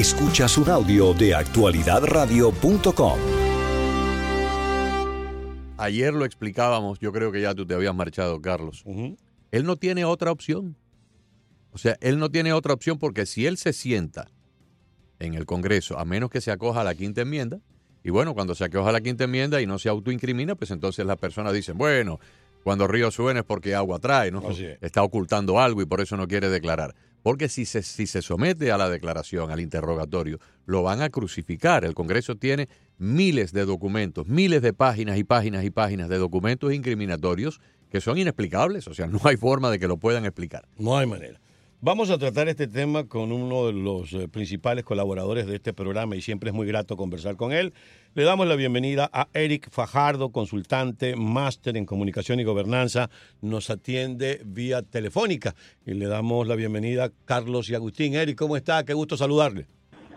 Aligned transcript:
Escuchas 0.00 0.56
un 0.56 0.70
audio 0.70 1.12
de 1.12 1.34
actualidadradio.com. 1.34 3.18
Ayer 5.76 6.14
lo 6.14 6.24
explicábamos, 6.24 6.98
yo 7.00 7.12
creo 7.12 7.30
que 7.30 7.42
ya 7.42 7.54
tú 7.54 7.66
te 7.66 7.74
habías 7.74 7.94
marchado, 7.94 8.40
Carlos. 8.40 8.82
Él 9.50 9.64
no 9.64 9.76
tiene 9.76 10.06
otra 10.06 10.32
opción. 10.32 10.78
O 11.70 11.76
sea, 11.76 11.98
él 12.00 12.18
no 12.18 12.30
tiene 12.30 12.54
otra 12.54 12.72
opción 12.72 12.98
porque 12.98 13.26
si 13.26 13.44
él 13.44 13.58
se 13.58 13.74
sienta 13.74 14.30
en 15.18 15.34
el 15.34 15.44
Congreso, 15.44 15.98
a 15.98 16.06
menos 16.06 16.30
que 16.30 16.40
se 16.40 16.50
acoja 16.50 16.80
a 16.80 16.84
la 16.84 16.94
quinta 16.94 17.20
enmienda, 17.20 17.60
y 18.02 18.08
bueno, 18.08 18.32
cuando 18.32 18.54
se 18.54 18.64
acoja 18.64 18.88
a 18.88 18.92
la 18.92 19.02
quinta 19.02 19.24
enmienda 19.24 19.60
y 19.60 19.66
no 19.66 19.78
se 19.78 19.90
autoincrimina, 19.90 20.54
pues 20.54 20.70
entonces 20.70 21.04
las 21.04 21.18
personas 21.18 21.52
dicen, 21.52 21.76
bueno, 21.76 22.20
cuando 22.64 22.86
río 22.86 23.10
suena 23.10 23.40
es 23.40 23.46
porque 23.46 23.74
agua 23.74 23.98
trae, 23.98 24.30
¿no? 24.30 24.42
Está 24.80 25.02
ocultando 25.02 25.60
algo 25.60 25.82
y 25.82 25.84
por 25.84 26.00
eso 26.00 26.16
no 26.16 26.26
quiere 26.26 26.48
declarar. 26.48 26.94
Porque 27.22 27.48
si 27.48 27.64
se, 27.64 27.82
si 27.82 28.06
se 28.06 28.22
somete 28.22 28.72
a 28.72 28.78
la 28.78 28.88
declaración, 28.88 29.50
al 29.50 29.60
interrogatorio, 29.60 30.38
lo 30.66 30.82
van 30.82 31.02
a 31.02 31.10
crucificar. 31.10 31.84
El 31.84 31.94
Congreso 31.94 32.36
tiene 32.36 32.68
miles 32.98 33.52
de 33.52 33.64
documentos, 33.64 34.26
miles 34.26 34.62
de 34.62 34.72
páginas 34.72 35.18
y 35.18 35.24
páginas 35.24 35.64
y 35.64 35.70
páginas 35.70 36.08
de 36.08 36.18
documentos 36.18 36.72
incriminatorios 36.72 37.60
que 37.90 38.00
son 38.00 38.18
inexplicables. 38.18 38.86
O 38.88 38.94
sea, 38.94 39.06
no 39.06 39.20
hay 39.24 39.36
forma 39.36 39.70
de 39.70 39.78
que 39.78 39.88
lo 39.88 39.96
puedan 39.96 40.24
explicar. 40.24 40.66
No 40.78 40.96
hay 40.96 41.06
manera. 41.06 41.40
Vamos 41.82 42.10
a 42.10 42.18
tratar 42.18 42.46
este 42.48 42.68
tema 42.68 43.08
con 43.08 43.32
uno 43.32 43.66
de 43.66 43.72
los 43.72 44.12
eh, 44.12 44.28
principales 44.28 44.84
colaboradores 44.84 45.46
de 45.46 45.56
este 45.56 45.72
programa 45.72 46.14
y 46.14 46.20
siempre 46.20 46.50
es 46.50 46.54
muy 46.54 46.66
grato 46.66 46.94
conversar 46.94 47.36
con 47.36 47.52
él. 47.52 47.72
Le 48.12 48.24
damos 48.24 48.46
la 48.46 48.54
bienvenida 48.54 49.08
a 49.14 49.28
Eric 49.32 49.70
Fajardo, 49.70 50.30
consultante, 50.30 51.16
máster 51.16 51.78
en 51.78 51.86
comunicación 51.86 52.38
y 52.38 52.44
gobernanza. 52.44 53.08
Nos 53.40 53.70
atiende 53.70 54.42
vía 54.44 54.82
telefónica 54.82 55.54
y 55.86 55.94
le 55.94 56.06
damos 56.06 56.46
la 56.46 56.54
bienvenida 56.54 57.04
a 57.04 57.10
Carlos 57.24 57.70
y 57.70 57.74
Agustín. 57.74 58.14
Eric, 58.14 58.36
¿cómo 58.36 58.58
está? 58.58 58.84
Qué 58.84 58.92
gusto 58.92 59.16
saludarle. 59.16 59.64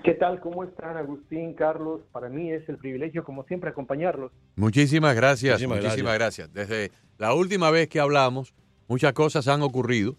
¿Qué 0.03 0.15
tal? 0.15 0.41
¿Cómo 0.41 0.65
están, 0.65 0.97
Agustín, 0.97 1.53
Carlos? 1.53 2.01
Para 2.11 2.27
mí 2.27 2.51
es 2.51 2.67
el 2.67 2.77
privilegio, 2.77 3.23
como 3.23 3.45
siempre, 3.45 3.69
acompañarlos. 3.69 4.33
Muchísimas 4.57 5.15
gracias. 5.15 5.65
Muchísimas, 5.65 6.13
gracias. 6.15 6.53
Desde 6.53 6.91
la 7.17 7.33
última 7.33 7.71
vez 7.71 7.87
que 7.87 8.01
hablamos, 8.01 8.53
muchas 8.89 9.13
cosas 9.13 9.47
han 9.47 9.61
ocurrido 9.61 10.17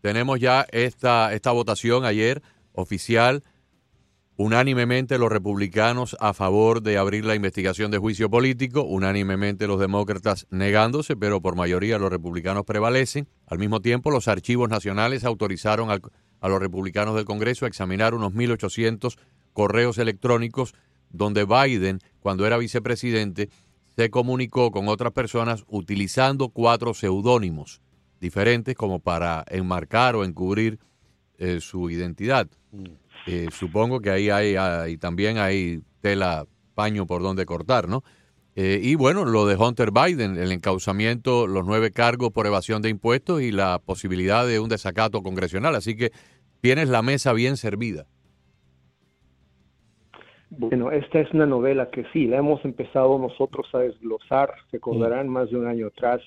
tenemos 0.00 0.40
ya 0.40 0.66
esta, 0.70 1.34
esta 1.34 1.52
votación 1.52 2.04
ayer 2.04 2.42
oficial, 2.72 3.42
unánimemente 4.36 5.18
los 5.18 5.32
republicanos 5.32 6.16
a 6.20 6.32
favor 6.32 6.80
de 6.80 6.96
abrir 6.96 7.24
la 7.24 7.34
investigación 7.34 7.90
de 7.90 7.98
juicio 7.98 8.30
político, 8.30 8.82
unánimemente 8.82 9.66
los 9.66 9.80
demócratas 9.80 10.46
negándose, 10.50 11.16
pero 11.16 11.40
por 11.40 11.56
mayoría 11.56 11.98
los 11.98 12.10
republicanos 12.10 12.64
prevalecen. 12.64 13.28
Al 13.46 13.58
mismo 13.58 13.80
tiempo, 13.80 14.12
los 14.12 14.28
archivos 14.28 14.68
nacionales 14.68 15.24
autorizaron 15.24 15.90
a 15.90 16.48
los 16.48 16.60
republicanos 16.60 17.16
del 17.16 17.24
Congreso 17.24 17.64
a 17.64 17.68
examinar 17.68 18.14
unos 18.14 18.32
1.800 18.32 19.18
correos 19.52 19.98
electrónicos 19.98 20.74
donde 21.10 21.44
Biden, 21.44 21.98
cuando 22.20 22.46
era 22.46 22.58
vicepresidente, 22.58 23.48
se 23.96 24.10
comunicó 24.10 24.70
con 24.70 24.86
otras 24.86 25.10
personas 25.10 25.64
utilizando 25.66 26.50
cuatro 26.50 26.94
seudónimos 26.94 27.80
diferentes 28.20 28.74
como 28.74 29.00
para 29.00 29.44
enmarcar 29.48 30.16
o 30.16 30.24
encubrir 30.24 30.78
eh, 31.38 31.60
su 31.60 31.90
identidad. 31.90 32.48
Mm. 32.72 32.84
Eh, 33.26 33.46
supongo 33.52 34.00
que 34.00 34.10
ahí 34.10 34.30
hay, 34.30 34.96
también 34.96 35.38
hay 35.38 35.82
tela, 36.00 36.46
paño 36.74 37.06
por 37.06 37.22
donde 37.22 37.44
cortar, 37.44 37.88
¿no? 37.88 38.02
Eh, 38.56 38.80
y 38.82 38.96
bueno, 38.96 39.24
lo 39.24 39.46
de 39.46 39.54
Hunter 39.54 39.90
Biden, 39.92 40.36
el 40.36 40.50
encauzamiento, 40.50 41.46
los 41.46 41.64
nueve 41.64 41.92
cargos 41.92 42.32
por 42.32 42.46
evasión 42.46 42.82
de 42.82 42.88
impuestos 42.88 43.40
y 43.40 43.52
la 43.52 43.78
posibilidad 43.78 44.46
de 44.46 44.58
un 44.58 44.68
desacato 44.68 45.22
congresional. 45.22 45.76
Así 45.76 45.96
que 45.96 46.10
tienes 46.60 46.88
la 46.88 47.02
mesa 47.02 47.32
bien 47.32 47.56
servida. 47.56 48.06
Bueno, 50.50 50.90
esta 50.90 51.20
es 51.20 51.30
una 51.32 51.46
novela 51.46 51.90
que 51.90 52.04
sí, 52.12 52.26
la 52.26 52.38
hemos 52.38 52.64
empezado 52.64 53.18
nosotros 53.18 53.66
a 53.74 53.78
desglosar, 53.78 54.54
se 54.70 54.78
acordarán, 54.78 55.28
mm. 55.28 55.30
más 55.30 55.50
de 55.50 55.56
un 55.56 55.66
año 55.68 55.88
atrás 55.88 56.20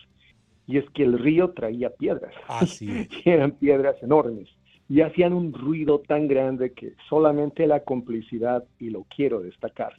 y 0.72 0.78
es 0.78 0.90
que 0.92 1.04
el 1.04 1.20
río 1.20 1.52
traía 1.52 1.90
piedras. 1.90 2.34
Ah, 2.48 2.66
y 2.80 3.08
eran 3.26 3.52
piedras 3.52 4.02
enormes. 4.02 4.48
Y 4.88 5.02
hacían 5.02 5.34
un 5.34 5.54
ruido 5.54 6.00
tan 6.00 6.28
grande 6.28 6.72
que 6.72 6.94
solamente 7.10 7.68
la 7.68 7.82
complicidad, 7.82 8.64
y 8.80 8.90
lo 8.90 9.06
quiero 9.14 9.42
destacar, 9.42 9.94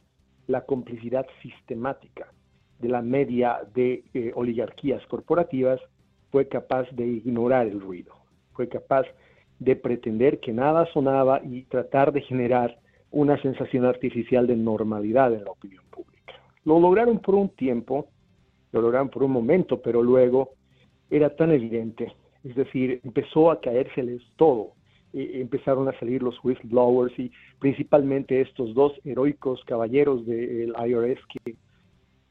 la 0.47 0.61
complicidad 0.65 1.27
sistemática 1.41 2.31
de 2.79 2.89
la 2.89 3.01
media 3.01 3.59
de 3.73 4.03
eh, 4.13 4.31
oligarquías 4.35 5.05
corporativas 5.07 5.79
fue 6.31 6.47
capaz 6.47 6.89
de 6.91 7.05
ignorar 7.05 7.67
el 7.67 7.79
ruido, 7.79 8.13
fue 8.53 8.67
capaz 8.67 9.05
de 9.59 9.75
pretender 9.75 10.39
que 10.39 10.51
nada 10.51 10.85
sonaba 10.91 11.41
y 11.43 11.63
tratar 11.63 12.11
de 12.11 12.21
generar 12.21 12.77
una 13.11 13.39
sensación 13.41 13.85
artificial 13.85 14.47
de 14.47 14.55
normalidad 14.55 15.33
en 15.33 15.43
la 15.43 15.51
opinión 15.51 15.83
pública. 15.91 16.33
Lo 16.65 16.79
lograron 16.79 17.19
por 17.19 17.35
un 17.35 17.49
tiempo, 17.49 18.07
lo 18.71 18.81
lograron 18.81 19.09
por 19.09 19.23
un 19.23 19.31
momento, 19.31 19.81
pero 19.81 20.01
luego 20.01 20.55
era 21.15 21.35
tan 21.35 21.51
evidente. 21.51 22.13
Es 22.43 22.55
decir, 22.55 22.99
empezó 23.03 23.51
a 23.51 23.61
caérseles 23.61 24.21
todo. 24.35 24.73
E 25.13 25.39
empezaron 25.39 25.87
a 25.87 25.97
salir 25.99 26.23
los 26.23 26.35
whistleblowers 26.43 27.17
y 27.19 27.31
principalmente 27.59 28.41
estos 28.41 28.73
dos 28.73 28.93
heroicos 29.05 29.63
caballeros 29.65 30.25
del 30.25 30.73
IRS 30.75 31.19
que 31.27 31.55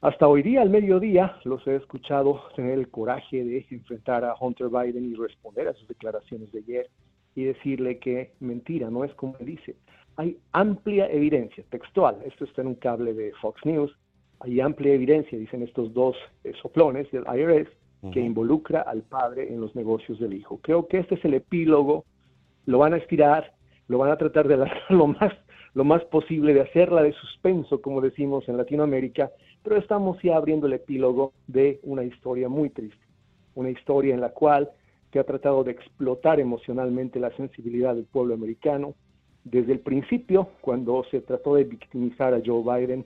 hasta 0.03 0.27
hoy 0.27 0.43
día, 0.43 0.61
al 0.61 0.69
mediodía, 0.69 1.37
los 1.45 1.65
he 1.65 1.77
escuchado 1.77 2.41
tener 2.57 2.77
el 2.77 2.89
coraje 2.89 3.41
de 3.41 3.65
enfrentar 3.71 4.25
a 4.25 4.35
Hunter 4.37 4.67
Biden 4.67 5.09
y 5.09 5.15
responder 5.15 5.69
a 5.69 5.73
sus 5.75 5.87
declaraciones 5.87 6.51
de 6.51 6.59
ayer 6.59 6.89
y 7.35 7.45
decirle 7.45 7.99
que 7.99 8.33
mentira, 8.41 8.89
no 8.89 9.05
es 9.05 9.13
como 9.13 9.37
dice. 9.39 9.77
Hay 10.17 10.37
amplia 10.51 11.09
evidencia 11.09 11.63
textual, 11.69 12.17
esto 12.25 12.43
está 12.43 12.63
en 12.63 12.67
un 12.67 12.75
cable 12.75 13.13
de 13.13 13.31
Fox 13.41 13.65
News, 13.65 13.97
hay 14.41 14.59
amplia 14.59 14.93
evidencia, 14.93 15.39
dicen 15.39 15.63
estos 15.63 15.93
dos 15.93 16.17
eh, 16.43 16.51
soplones 16.61 17.09
del 17.11 17.23
IRS, 17.23 17.69
que 18.11 18.19
involucra 18.19 18.81
al 18.81 19.03
padre 19.03 19.53
en 19.53 19.61
los 19.61 19.75
negocios 19.75 20.19
del 20.19 20.33
hijo. 20.33 20.59
Creo 20.61 20.87
que 20.87 20.99
este 20.99 21.15
es 21.15 21.25
el 21.25 21.35
epílogo, 21.35 22.05
lo 22.65 22.79
van 22.79 22.93
a 22.93 22.97
estirar, 22.97 23.53
lo 23.87 23.97
van 23.97 24.11
a 24.11 24.17
tratar 24.17 24.47
de 24.47 24.55
alargar 24.55 24.83
lo 24.89 25.07
más, 25.07 25.33
lo 25.73 25.83
más 25.83 26.03
posible, 26.05 26.53
de 26.53 26.61
hacerla 26.61 27.03
de 27.03 27.13
suspenso, 27.13 27.81
como 27.81 28.01
decimos 28.01 28.47
en 28.49 28.57
Latinoamérica, 28.57 29.31
pero 29.63 29.77
estamos 29.77 30.21
ya 30.21 30.35
abriendo 30.35 30.67
el 30.67 30.73
epílogo 30.73 31.33
de 31.47 31.79
una 31.83 32.03
historia 32.03 32.49
muy 32.49 32.69
triste, 32.69 33.05
una 33.55 33.69
historia 33.69 34.13
en 34.13 34.21
la 34.21 34.29
cual 34.29 34.69
se 35.11 35.19
ha 35.19 35.23
tratado 35.23 35.63
de 35.63 35.71
explotar 35.71 36.39
emocionalmente 36.39 37.19
la 37.19 37.31
sensibilidad 37.37 37.95
del 37.95 38.05
pueblo 38.05 38.33
americano. 38.33 38.95
Desde 39.43 39.73
el 39.73 39.79
principio, 39.79 40.49
cuando 40.61 41.03
se 41.11 41.21
trató 41.21 41.55
de 41.55 41.65
victimizar 41.65 42.33
a 42.33 42.41
Joe 42.43 42.63
Biden, 42.63 43.05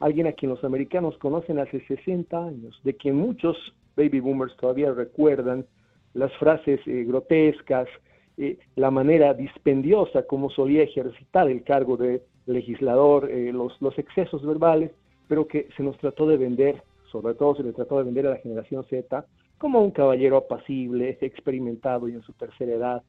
alguien 0.00 0.26
a 0.26 0.32
quien 0.32 0.50
los 0.50 0.64
americanos 0.64 1.16
conocen 1.18 1.58
hace 1.60 1.80
60 1.86 2.36
años, 2.36 2.80
de 2.82 2.94
quien 2.96 3.16
muchos 3.16 3.56
baby 3.96 4.20
boomers 4.20 4.56
todavía 4.56 4.92
recuerdan 4.92 5.66
las 6.14 6.32
frases 6.36 6.80
eh, 6.86 7.04
grotescas, 7.04 7.88
eh, 8.36 8.58
la 8.76 8.90
manera 8.90 9.34
dispendiosa 9.34 10.24
como 10.24 10.50
solía 10.50 10.82
ejercitar 10.82 11.48
el 11.48 11.62
cargo 11.62 11.96
de 11.96 12.22
legislador, 12.46 13.30
eh, 13.30 13.52
los, 13.52 13.80
los 13.80 13.98
excesos 13.98 14.44
verbales, 14.44 14.92
pero 15.28 15.46
que 15.46 15.68
se 15.76 15.82
nos 15.82 15.96
trató 15.98 16.26
de 16.26 16.36
vender, 16.36 16.82
sobre 17.10 17.34
todo 17.34 17.54
se 17.56 17.62
le 17.62 17.72
trató 17.72 17.98
de 17.98 18.04
vender 18.04 18.26
a 18.26 18.30
la 18.30 18.36
generación 18.36 18.84
Z, 18.84 19.24
como 19.58 19.80
un 19.80 19.92
caballero 19.92 20.36
apacible, 20.36 21.16
experimentado 21.20 22.08
y 22.08 22.12
en 22.12 22.22
su 22.22 22.32
tercera 22.32 22.72
edad. 22.72 23.02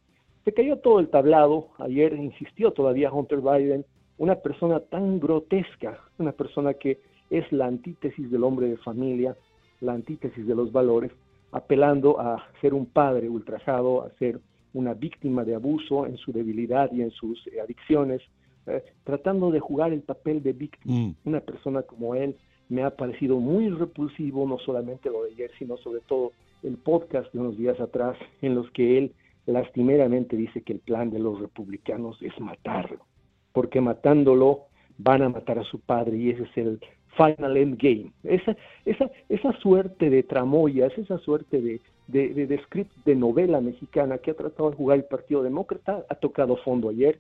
Se 0.44 0.54
cayó 0.54 0.78
todo 0.78 1.00
el 1.00 1.10
tablado, 1.10 1.70
ayer 1.80 2.14
insistió 2.14 2.72
todavía 2.72 3.12
Hunter 3.12 3.42
Biden, 3.42 3.86
una 4.18 4.36
persona 4.36 4.80
tan 4.80 5.20
grotesca, 5.20 6.00
una 6.18 6.32
persona 6.32 6.76
que 6.76 7.00
es 7.30 7.52
la 7.52 7.66
antítesis 7.66 8.30
del 8.32 8.44
hombre 8.44 8.70
de 8.70 8.78
familia, 8.78 9.36
la 9.82 9.94
antítesis 9.94 10.46
de 10.46 10.56
los 10.56 10.72
valores, 10.72 11.12
apelando 11.52 12.20
a 12.20 12.44
ser 12.62 12.74
un 12.74 12.86
padre 12.86 13.30
ultrajado, 13.30 14.04
a 14.04 14.10
ser 14.18 14.40
una 14.74 14.94
víctima 14.94 15.44
de 15.44 15.56
abuso 15.56 16.06
en 16.06 16.18
su 16.18 16.32
debilidad 16.32 16.92
y 16.92 17.02
en 17.02 17.12
sus 17.12 17.46
eh, 17.48 17.62
adicciones, 17.62 18.22
eh, 18.68 18.84
tratando 19.04 19.52
de 19.52 19.60
jugar 19.60 19.94
el 19.94 20.02
papel 20.02 20.44
de 20.44 20.54
víctima. 20.54 20.94
Mm. 20.94 21.16
Una 21.26 21.40
persona 21.40 21.82
como 21.84 22.16
él 22.16 22.36
me 22.68 22.84
ha 22.84 22.90
parecido 22.90 23.40
muy 23.40 23.70
repulsivo, 23.70 24.48
no 24.48 24.58
solamente 24.60 25.10
lo 25.10 25.24
de 25.24 25.32
ayer, 25.32 25.52
sino 25.58 25.78
sobre 25.78 26.02
todo 26.02 26.32
el 26.64 26.78
podcast 26.78 27.32
de 27.32 27.40
unos 27.40 27.58
días 27.58 27.80
atrás, 27.80 28.18
en 28.42 28.56
los 28.56 28.70
que 28.72 28.98
él 28.98 29.14
lastimeramente 29.46 30.36
dice 30.36 30.62
que 30.62 30.74
el 30.74 30.80
plan 30.80 31.12
de 31.12 31.20
los 31.20 31.40
republicanos 31.40 32.22
es 32.22 32.38
matarlo, 32.40 33.06
porque 33.54 33.82
matándolo 33.82 34.64
van 34.98 35.22
a 35.22 35.30
matar 35.30 35.60
a 35.60 35.64
su 35.64 35.80
padre 35.80 36.18
y 36.18 36.30
ese 36.32 36.44
es 36.44 36.58
el 36.58 36.80
Final 37.16 37.58
End 37.58 37.78
Game. 37.82 38.12
Esa, 38.24 38.56
esa, 38.86 39.10
esa 39.30 39.52
suerte 39.60 40.10
de 40.10 40.24
tramoyas, 40.24 40.96
esa 40.98 41.18
suerte 41.20 41.62
de, 41.62 41.82
de, 42.08 42.48
de, 42.48 42.58
script 42.64 42.92
de 43.06 43.16
novela 43.16 43.62
mexicana 43.62 44.18
que 44.18 44.32
ha 44.32 44.36
tratado 44.36 44.72
de 44.72 44.78
jugar 44.78 44.98
el 44.98 45.06
Partido 45.06 45.44
Demócrata 45.44 46.06
ha 46.10 46.16
tocado 46.16 46.58
fondo 46.58 46.90
ayer. 46.90 47.20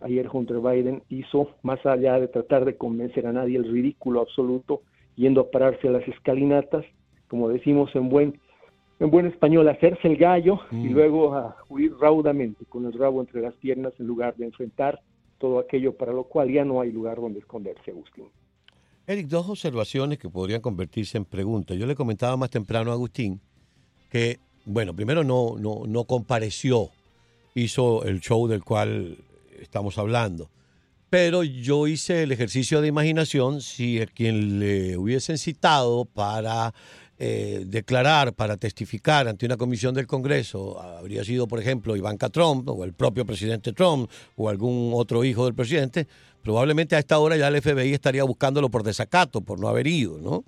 Ayer 0.00 0.28
Hunter 0.30 0.58
Biden 0.58 1.02
hizo, 1.08 1.50
más 1.62 1.84
allá 1.86 2.20
de 2.20 2.28
tratar 2.28 2.64
de 2.64 2.76
convencer 2.76 3.26
a 3.26 3.32
nadie, 3.32 3.56
el 3.56 3.70
ridículo 3.70 4.20
absoluto, 4.20 4.82
yendo 5.16 5.40
a 5.40 5.50
pararse 5.50 5.88
a 5.88 5.92
las 5.92 6.06
escalinatas, 6.08 6.84
como 7.28 7.48
decimos 7.48 7.94
en 7.94 8.08
buen, 8.08 8.40
en 9.00 9.10
buen 9.10 9.26
español, 9.26 9.68
hacerse 9.68 10.08
el 10.08 10.16
gallo 10.16 10.60
y 10.70 10.88
mm. 10.88 10.92
luego 10.92 11.34
a 11.34 11.56
huir 11.68 11.94
raudamente 11.98 12.64
con 12.66 12.84
el 12.86 12.92
rabo 12.92 13.20
entre 13.20 13.40
las 13.40 13.54
piernas 13.54 13.92
en 13.98 14.06
lugar 14.06 14.36
de 14.36 14.46
enfrentar 14.46 15.00
todo 15.38 15.58
aquello 15.58 15.96
para 15.96 16.12
lo 16.12 16.24
cual 16.24 16.50
ya 16.50 16.64
no 16.64 16.80
hay 16.80 16.92
lugar 16.92 17.20
donde 17.20 17.38
esconderse, 17.40 17.90
Agustín. 17.90 18.26
Eric, 19.06 19.26
dos 19.28 19.48
observaciones 19.50 20.18
que 20.18 20.30
podrían 20.30 20.62
convertirse 20.62 21.18
en 21.18 21.26
preguntas. 21.26 21.76
Yo 21.76 21.86
le 21.86 21.94
comentaba 21.94 22.36
más 22.38 22.48
temprano 22.48 22.90
a 22.90 22.94
Agustín 22.94 23.38
que, 24.08 24.40
bueno, 24.64 24.96
primero 24.96 25.22
no, 25.22 25.56
no, 25.58 25.82
no 25.86 26.04
compareció, 26.04 26.90
hizo 27.54 28.04
el 28.04 28.20
show 28.20 28.48
del 28.48 28.64
cual 28.64 29.18
estamos 29.60 29.98
hablando. 29.98 30.48
Pero 31.10 31.44
yo 31.44 31.86
hice 31.86 32.22
el 32.22 32.32
ejercicio 32.32 32.80
de 32.80 32.88
imaginación 32.88 33.60
si 33.60 34.00
a 34.00 34.06
quien 34.06 34.58
le 34.58 34.96
hubiesen 34.96 35.36
citado 35.36 36.06
para 36.06 36.72
eh, 37.18 37.64
declarar, 37.66 38.32
para 38.32 38.56
testificar 38.56 39.28
ante 39.28 39.46
una 39.46 39.56
comisión 39.56 39.94
del 39.94 40.06
Congreso, 40.06 40.80
habría 40.80 41.22
sido, 41.24 41.46
por 41.46 41.60
ejemplo, 41.60 41.94
Ivanka 41.94 42.30
Trump 42.30 42.68
o 42.70 42.82
el 42.84 42.94
propio 42.94 43.24
presidente 43.24 43.72
Trump 43.72 44.10
o 44.34 44.48
algún 44.48 44.92
otro 44.94 45.24
hijo 45.24 45.44
del 45.44 45.54
presidente, 45.54 46.08
probablemente 46.44 46.94
a 46.94 47.00
esta 47.00 47.18
hora 47.18 47.36
ya 47.36 47.48
el 47.48 47.60
FBI 47.60 47.94
estaría 47.94 48.22
buscándolo 48.22 48.70
por 48.70 48.84
desacato, 48.84 49.40
por 49.40 49.58
no 49.58 49.66
haber 49.66 49.86
ido, 49.86 50.18
¿no? 50.18 50.44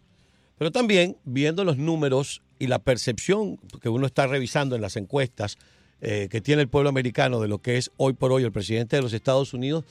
Pero 0.59 0.71
también 0.71 1.17
viendo 1.25 1.65
los 1.65 1.79
números 1.79 2.43
y 2.59 2.69
la 2.69 2.79
percepción 2.79 3.57
que 3.81 3.89
uno 3.89 4.07
está 4.07 4.27
revisando 4.27 4.77
en 4.77 4.83
las 4.83 4.97
encuestas 4.97 5.57
eh, 6.03 6.29
que 6.31 6.43
tiene 6.43 6.63
el 6.63 6.69
pueblo 6.69 6.91
americano 6.91 7.41
de 7.41 7.49
lo 7.49 7.59
que 7.59 7.79
es 7.79 7.91
hoy 7.97 8.13
por 8.13 8.31
hoy 8.31 8.45
el 8.45 8.53
presidente 8.53 8.97
de 8.97 9.03
los 9.03 9.15
Estados 9.15 9.55
Unidos, 9.55 9.85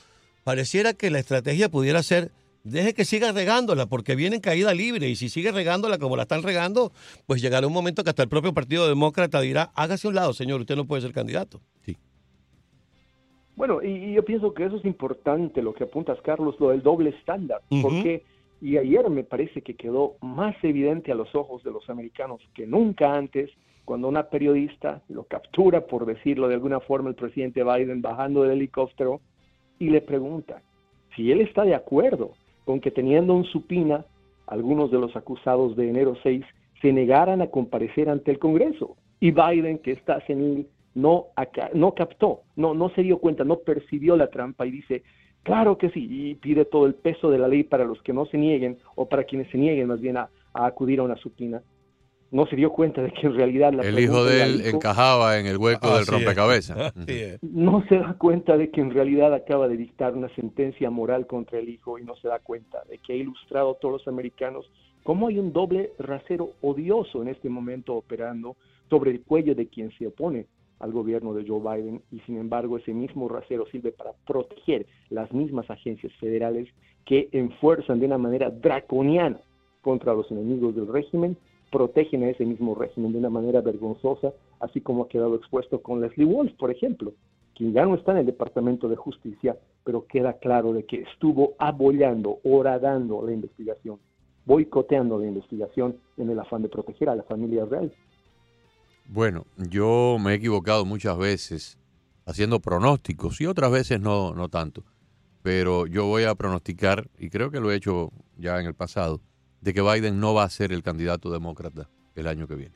pareciera 0.44 0.92
que 0.94 1.10
la 1.10 1.18
estrategia 1.18 1.68
pudiera 1.68 2.02
ser 2.02 2.30
deje 2.62 2.94
que 2.94 3.04
siga 3.04 3.32
regándola 3.32 3.86
porque 3.86 4.14
viene 4.14 4.36
en 4.36 4.42
caída 4.42 4.74
libre 4.74 5.08
y 5.08 5.16
si 5.16 5.28
sigue 5.28 5.50
regándola 5.50 5.98
como 5.98 6.16
la 6.16 6.22
están 6.22 6.42
regando, 6.42 6.92
pues 7.26 7.42
llegará 7.42 7.66
un 7.66 7.72
momento 7.72 8.04
que 8.04 8.10
hasta 8.10 8.22
el 8.22 8.28
propio 8.28 8.54
Partido 8.54 8.88
Demócrata 8.88 9.40
dirá, 9.40 9.72
hágase 9.74 10.08
un 10.08 10.14
lado, 10.14 10.32
señor, 10.34 10.60
usted 10.60 10.76
no 10.76 10.84
puede 10.84 11.02
ser 11.02 11.12
candidato. 11.12 11.60
Sí. 11.84 11.96
Bueno, 13.56 13.82
y, 13.82 14.12
yo 14.12 14.24
pienso 14.24 14.54
que 14.54 14.64
eso 14.64 14.76
es 14.76 14.84
importante, 14.84 15.62
lo 15.62 15.74
que 15.74 15.84
apuntas, 15.84 16.20
Carlos, 16.22 16.56
lo 16.60 16.70
del 16.70 16.82
doble 16.82 17.10
estándar, 17.10 17.62
porque, 17.82 18.22
y 18.60 18.76
ayer 18.76 19.08
me 19.10 19.24
parece 19.24 19.62
que 19.62 19.74
quedó 19.74 20.16
más 20.20 20.54
evidente 20.62 21.10
a 21.10 21.14
los 21.14 21.34
ojos 21.34 21.64
de 21.64 21.72
los 21.72 21.88
americanos 21.88 22.40
que 22.54 22.66
nunca 22.66 23.14
antes, 23.14 23.50
cuando 23.86 24.08
una 24.08 24.24
periodista 24.24 25.02
lo 25.08 25.24
captura, 25.24 25.86
por 25.86 26.06
decirlo 26.06 26.48
de 26.48 26.54
alguna 26.54 26.80
forma, 26.80 27.08
el 27.08 27.14
presidente 27.14 27.64
Biden 27.64 28.02
bajando 28.02 28.42
del 28.42 28.52
helicóptero 28.52 29.20
y 29.78 29.90
le 29.90 30.00
pregunta 30.00 30.60
si 31.14 31.32
él 31.32 31.40
está 31.40 31.64
de 31.64 31.74
acuerdo 31.74 32.32
con 32.64 32.80
que 32.80 32.90
teniendo 32.90 33.34
un 33.34 33.44
supina, 33.44 34.04
algunos 34.46 34.90
de 34.90 34.98
los 34.98 35.16
acusados 35.16 35.76
de 35.76 35.88
enero 35.88 36.14
6 36.22 36.44
se 36.82 36.92
negaran 36.92 37.40
a 37.40 37.46
comparecer 37.46 38.10
ante 38.10 38.32
el 38.32 38.38
Congreso. 38.38 38.96
Y 39.18 39.30
Biden, 39.30 39.78
que 39.78 39.92
está 39.92 40.20
senil, 40.26 40.68
no, 40.96 41.26
no 41.74 41.94
captó, 41.94 42.40
no, 42.56 42.72
no 42.72 42.88
se 42.90 43.02
dio 43.02 43.18
cuenta, 43.18 43.44
no 43.44 43.58
percibió 43.58 44.16
la 44.16 44.28
trampa 44.28 44.66
y 44.66 44.70
dice, 44.70 45.02
claro 45.42 45.76
que 45.76 45.90
sí, 45.90 46.08
y 46.10 46.34
pide 46.36 46.64
todo 46.64 46.86
el 46.86 46.94
peso 46.94 47.30
de 47.30 47.38
la 47.38 47.48
ley 47.48 47.64
para 47.64 47.84
los 47.84 48.02
que 48.02 48.14
no 48.14 48.24
se 48.26 48.38
nieguen, 48.38 48.78
o 48.94 49.06
para 49.06 49.24
quienes 49.24 49.50
se 49.50 49.58
nieguen 49.58 49.88
más 49.88 50.00
bien 50.00 50.16
a, 50.16 50.30
acudir 50.54 51.00
a 51.00 51.02
una 51.02 51.16
supina. 51.16 51.62
No 52.30 52.46
se 52.46 52.56
dio 52.56 52.72
cuenta 52.72 53.02
de 53.02 53.12
que 53.12 53.26
en 53.26 53.34
realidad 53.34 53.74
la 53.74 53.82
el 53.82 53.98
hijo 53.98 54.24
de 54.24 54.42
él 54.42 54.62
encajaba 54.64 55.38
en 55.38 55.46
el 55.46 55.58
hueco 55.58 55.94
del 55.94 56.06
rompecabezas. 56.06 56.94
no 57.42 57.84
se 57.88 57.98
da 57.98 58.14
cuenta 58.14 58.56
de 58.56 58.70
que 58.70 58.80
en 58.80 58.90
realidad 58.90 59.34
acaba 59.34 59.68
de 59.68 59.76
dictar 59.76 60.14
una 60.14 60.34
sentencia 60.34 60.90
moral 60.90 61.26
contra 61.26 61.58
el 61.58 61.68
hijo 61.68 61.98
y 61.98 62.04
no 62.04 62.16
se 62.16 62.28
da 62.28 62.38
cuenta 62.38 62.82
de 62.88 62.98
que 62.98 63.12
ha 63.12 63.16
ilustrado 63.16 63.72
a 63.72 63.74
todos 63.78 64.00
los 64.00 64.08
americanos 64.08 64.68
cómo 65.04 65.28
hay 65.28 65.38
un 65.38 65.52
doble 65.52 65.92
rasero 65.98 66.52
odioso 66.62 67.22
en 67.22 67.28
este 67.28 67.50
momento 67.50 67.94
operando 67.94 68.56
sobre 68.88 69.10
el 69.10 69.20
cuello 69.20 69.54
de 69.54 69.68
quien 69.68 69.92
se 69.98 70.06
opone 70.06 70.46
al 70.78 70.92
gobierno 70.92 71.34
de 71.34 71.46
Joe 71.46 71.60
Biden 71.60 72.02
y 72.10 72.20
sin 72.20 72.38
embargo 72.38 72.76
ese 72.76 72.92
mismo 72.92 73.28
rasero 73.28 73.66
sirve 73.66 73.92
para 73.92 74.12
proteger 74.26 74.86
las 75.10 75.32
mismas 75.32 75.70
agencias 75.70 76.12
federales 76.20 76.68
que 77.04 77.28
enfuerzan 77.32 78.00
de 78.00 78.06
una 78.06 78.18
manera 78.18 78.50
draconiana 78.50 79.40
contra 79.80 80.14
los 80.14 80.30
enemigos 80.30 80.74
del 80.74 80.88
régimen, 80.88 81.36
protegen 81.70 82.24
a 82.24 82.30
ese 82.30 82.44
mismo 82.44 82.74
régimen 82.74 83.12
de 83.12 83.18
una 83.18 83.30
manera 83.30 83.60
vergonzosa, 83.60 84.32
así 84.60 84.80
como 84.80 85.04
ha 85.04 85.08
quedado 85.08 85.36
expuesto 85.36 85.80
con 85.80 86.00
Leslie 86.00 86.26
Wolf, 86.26 86.52
por 86.54 86.70
ejemplo, 86.70 87.12
quien 87.54 87.72
ya 87.72 87.86
no 87.86 87.94
está 87.94 88.12
en 88.12 88.18
el 88.18 88.26
Departamento 88.26 88.88
de 88.88 88.96
Justicia, 88.96 89.56
pero 89.84 90.06
queda 90.06 90.34
claro 90.34 90.72
de 90.72 90.84
que 90.84 91.02
estuvo 91.02 91.54
abollando, 91.58 92.38
horadando 92.44 93.24
la 93.24 93.32
investigación, 93.32 93.98
boicoteando 94.44 95.18
la 95.18 95.26
investigación 95.26 95.96
en 96.16 96.30
el 96.30 96.38
afán 96.38 96.62
de 96.62 96.68
proteger 96.68 97.08
a 97.08 97.16
la 97.16 97.22
familia 97.22 97.64
real. 97.64 97.92
Bueno, 99.08 99.46
yo 99.56 100.16
me 100.20 100.32
he 100.32 100.34
equivocado 100.34 100.84
muchas 100.84 101.16
veces 101.16 101.78
haciendo 102.26 102.60
pronósticos 102.60 103.40
y 103.40 103.46
otras 103.46 103.70
veces 103.70 104.00
no, 104.00 104.34
no 104.34 104.48
tanto. 104.48 104.84
Pero 105.42 105.86
yo 105.86 106.06
voy 106.06 106.24
a 106.24 106.34
pronosticar, 106.34 107.08
y 107.18 107.30
creo 107.30 107.50
que 107.50 107.60
lo 107.60 107.70
he 107.70 107.76
hecho 107.76 108.12
ya 108.36 108.58
en 108.58 108.66
el 108.66 108.74
pasado, 108.74 109.20
de 109.60 109.72
que 109.72 109.80
Biden 109.80 110.18
no 110.18 110.34
va 110.34 110.42
a 110.42 110.50
ser 110.50 110.72
el 110.72 110.82
candidato 110.82 111.30
demócrata 111.30 111.88
el 112.16 112.26
año 112.26 112.48
que 112.48 112.56
viene. 112.56 112.74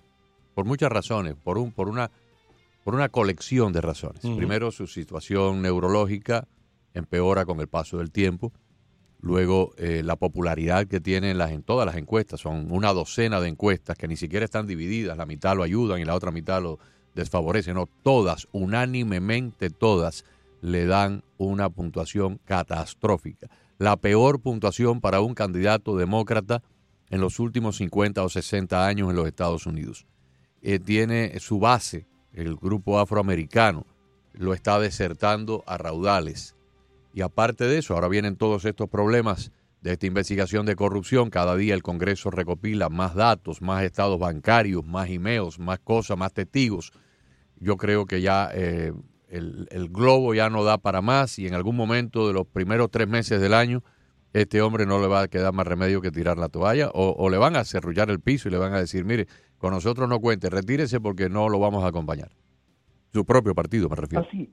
Por 0.55 0.65
muchas 0.65 0.91
razones, 0.91 1.35
por, 1.35 1.59
un, 1.59 1.73
por, 1.73 1.89
una, 1.89 2.11
por 2.85 2.95
una 2.95 3.09
colección 3.09 3.73
de 3.73 3.81
razones. 3.81 4.23
Primero, 4.23 4.71
su 4.71 4.87
situación 4.87 5.63
neurológica 5.63 6.47
empeora 6.95 7.45
con 7.45 7.61
el 7.61 7.69
paso 7.69 7.99
del 7.99 8.11
tiempo. 8.11 8.53
Luego, 9.23 9.75
eh, 9.77 10.03
la 10.03 10.17
popularidad 10.17 10.87
que 10.87 11.01
tienen 11.01 11.41
en 11.41 11.63
todas 11.63 11.85
las 11.85 11.97
encuestas, 11.97 12.41
son 12.41 12.73
una 12.73 12.93
docena 12.93 13.41
de 13.41 13.49
encuestas 13.49 13.99
que 13.99 14.09
ni 14.09 14.17
siquiera 14.17 14.45
están 14.45 14.67
divididas, 14.67 15.17
la 15.17 15.27
mitad 15.27 15.55
lo 15.55 15.63
ayudan 15.63 16.01
y 16.01 16.05
la 16.05 16.15
otra 16.15 16.31
mitad 16.31 16.63
lo 16.63 16.79
desfavorecen, 17.15 17.75
no, 17.75 17.87
todas, 18.03 18.49
unánimemente 18.53 19.69
todas, 19.69 20.25
le 20.63 20.87
dan 20.87 21.23
una 21.37 21.69
puntuación 21.69 22.41
catastrófica. 22.45 23.49
La 23.79 23.97
peor 23.97 24.41
puntuación 24.41 25.01
para 25.01 25.21
un 25.21 25.35
candidato 25.35 25.97
demócrata 25.97 26.63
en 27.11 27.21
los 27.21 27.41
últimos 27.41 27.77
50 27.77 28.23
o 28.23 28.29
60 28.29 28.87
años 28.87 29.11
en 29.11 29.17
los 29.17 29.27
Estados 29.27 29.67
Unidos. 29.67 30.07
Eh, 30.63 30.79
tiene 30.79 31.39
su 31.41 31.59
base, 31.59 32.07
el 32.33 32.57
grupo 32.57 32.99
afroamericano, 32.99 33.87
lo 34.33 34.55
está 34.55 34.79
desertando 34.79 35.65
a 35.67 35.77
raudales 35.77 36.55
y 37.13 37.23
aparte 37.23 37.65
de 37.65 37.79
eso, 37.79 37.95
ahora 37.95 38.09
vienen 38.09 38.37
todos 38.37 38.65
estos 38.65 38.89
problemas 38.89 39.53
de 39.81 39.93
esta 39.93 40.07
investigación 40.07 40.67
de 40.67 40.77
corrupción. 40.77 41.31
Cada 41.31 41.57
día 41.57 41.75
el 41.75 41.83
Congreso 41.83 42.31
recopila 42.31 42.89
más 42.89 43.15
datos, 43.15 43.63
más 43.63 43.83
estados 43.83 44.19
bancarios, 44.19 44.85
más 44.85 45.09
emails, 45.09 45.59
más 45.59 45.79
cosas, 45.81 46.17
más 46.17 46.33
testigos. 46.33 46.93
Yo 47.59 47.77
creo 47.77 48.07
que 48.07 48.21
ya 48.21 48.51
eh, 48.53 48.93
el, 49.29 49.89
globo 49.91 50.35
ya 50.35 50.51
no 50.51 50.65
da 50.65 50.79
para 50.79 51.03
más 51.03 51.39
y 51.39 51.47
en 51.47 51.55
algún 51.55 51.77
momento 51.77 52.27
de 52.27 52.35
los 52.35 52.47
primeros 52.47 52.91
tres 52.91 53.09
meses 53.09 53.41
del 53.41 53.55
año, 53.55 53.83
este 54.33 54.63
hombre 54.63 54.87
no 54.87 55.01
le 55.01 55.09
va 55.09 55.23
a 55.23 55.29
quedar 55.29 55.53
más 55.53 55.67
remedio 55.67 56.01
que 56.01 56.13
tirar 56.13 56.39
la 56.39 56.49
toalla 56.49 56.91
o, 56.91 57.17
o 57.19 57.31
le 57.31 57.37
van 57.37 57.57
a 57.57 57.65
cerrullar 57.65 58.11
el 58.11 58.21
piso 58.21 58.49
y 58.49 58.53
le 58.53 58.59
van 58.59 58.73
a 58.75 58.79
decir, 58.79 59.05
mire, 59.05 59.27
con 59.59 59.73
nosotros 59.73 60.09
no 60.09 60.21
cuente, 60.21 60.49
retírese 60.49 61.01
porque 61.01 61.29
no 61.29 61.49
lo 61.49 61.59
vamos 61.59 61.85
a 61.85 61.89
acompañar. 61.89 62.31
Su 63.13 63.25
propio 63.25 63.55
partido, 63.55 63.89
me 63.89 63.97
refiero. 63.97 64.25
Así, 64.27 64.53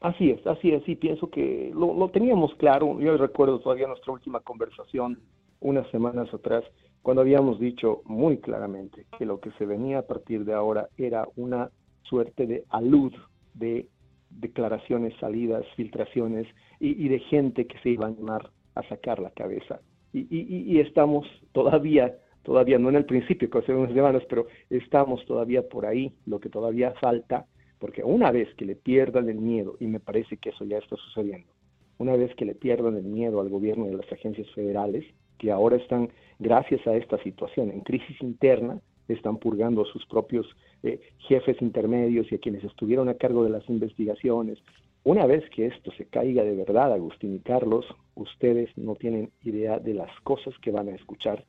Así 0.00 0.30
es, 0.30 0.46
así 0.46 0.70
es, 0.70 0.88
y 0.88 0.94
pienso 0.94 1.28
que 1.28 1.72
lo, 1.74 2.08
teníamos 2.10 2.54
claro. 2.54 3.00
Yo 3.00 3.16
recuerdo 3.16 3.58
todavía 3.58 3.88
nuestra 3.88 4.12
última 4.12 4.40
conversación 4.40 5.18
unas 5.60 5.90
semanas 5.90 6.32
atrás, 6.32 6.64
cuando 7.02 7.22
habíamos 7.22 7.58
dicho 7.58 8.02
muy 8.04 8.38
claramente 8.38 9.06
que 9.18 9.26
lo 9.26 9.40
que 9.40 9.50
se 9.52 9.66
venía 9.66 10.00
a 10.00 10.06
partir 10.06 10.44
de 10.44 10.54
ahora 10.54 10.88
era 10.96 11.26
una 11.34 11.70
suerte 12.02 12.46
de 12.46 12.64
alud 12.68 13.12
de 13.54 13.88
declaraciones, 14.30 15.14
salidas, 15.18 15.64
filtraciones 15.74 16.46
y, 16.78 17.08
de 17.08 17.18
gente 17.18 17.66
que 17.66 17.78
se 17.80 17.90
iba 17.90 18.04
a 18.04 18.08
animar 18.08 18.50
a 18.76 18.82
sacar 18.88 19.18
la 19.18 19.30
cabeza. 19.30 19.80
Y, 20.12 20.78
estamos 20.78 21.26
todavía, 21.52 22.16
todavía 22.44 22.78
no 22.78 22.88
en 22.88 22.96
el 22.96 23.04
principio, 23.04 23.50
que 23.50 23.58
hace 23.58 23.74
unas 23.74 23.92
semanas, 23.92 24.22
pero 24.28 24.46
estamos 24.70 25.24
todavía 25.26 25.68
por 25.68 25.86
ahí. 25.86 26.14
Lo 26.26 26.38
que 26.38 26.50
todavía 26.50 26.92
falta 27.00 27.46
porque 27.78 28.02
una 28.02 28.30
vez 28.30 28.52
que 28.54 28.64
le 28.64 28.76
pierdan 28.76 29.28
el 29.28 29.38
miedo, 29.38 29.76
y 29.80 29.86
me 29.86 30.00
parece 30.00 30.36
que 30.36 30.50
eso 30.50 30.64
ya 30.64 30.78
está 30.78 30.96
sucediendo, 30.96 31.52
una 31.98 32.16
vez 32.16 32.34
que 32.36 32.44
le 32.44 32.54
pierdan 32.54 32.96
el 32.96 33.04
miedo 33.04 33.40
al 33.40 33.48
gobierno 33.48 33.86
de 33.86 33.96
las 33.96 34.10
agencias 34.12 34.48
federales, 34.54 35.04
que 35.38 35.50
ahora 35.50 35.76
están, 35.76 36.10
gracias 36.38 36.84
a 36.86 36.96
esta 36.96 37.22
situación, 37.22 37.70
en 37.70 37.80
crisis 37.80 38.20
interna, 38.20 38.80
están 39.08 39.38
purgando 39.38 39.82
a 39.82 39.92
sus 39.92 40.04
propios 40.06 40.46
eh, 40.82 41.00
jefes 41.28 41.60
intermedios 41.62 42.30
y 42.30 42.34
a 42.34 42.38
quienes 42.38 42.62
estuvieron 42.64 43.08
a 43.08 43.14
cargo 43.14 43.42
de 43.44 43.50
las 43.50 43.68
investigaciones. 43.68 44.58
Una 45.04 45.26
vez 45.26 45.48
que 45.50 45.66
esto 45.66 45.90
se 45.92 46.06
caiga 46.06 46.42
de 46.42 46.56
verdad, 46.56 46.92
Agustín 46.92 47.34
y 47.34 47.40
Carlos, 47.40 47.86
ustedes 48.14 48.68
no 48.76 48.96
tienen 48.96 49.30
idea 49.42 49.78
de 49.78 49.94
las 49.94 50.10
cosas 50.20 50.54
que 50.60 50.70
van 50.70 50.88
a 50.88 50.94
escuchar. 50.94 51.44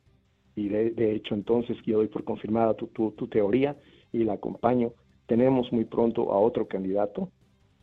Y 0.56 0.70
de, 0.70 1.16
hecho, 1.16 1.36
entonces 1.36 1.78
yo 1.86 1.98
doy 1.98 2.08
por 2.08 2.24
confirmada 2.24 2.74
tu 2.76 3.28
teoría 3.30 3.76
y 4.12 4.24
la 4.24 4.34
acompaño 4.34 4.94
tenemos 5.30 5.72
muy 5.72 5.86
pronto 5.86 6.34
a 6.34 6.40
otro 6.40 6.68
candidato, 6.68 7.30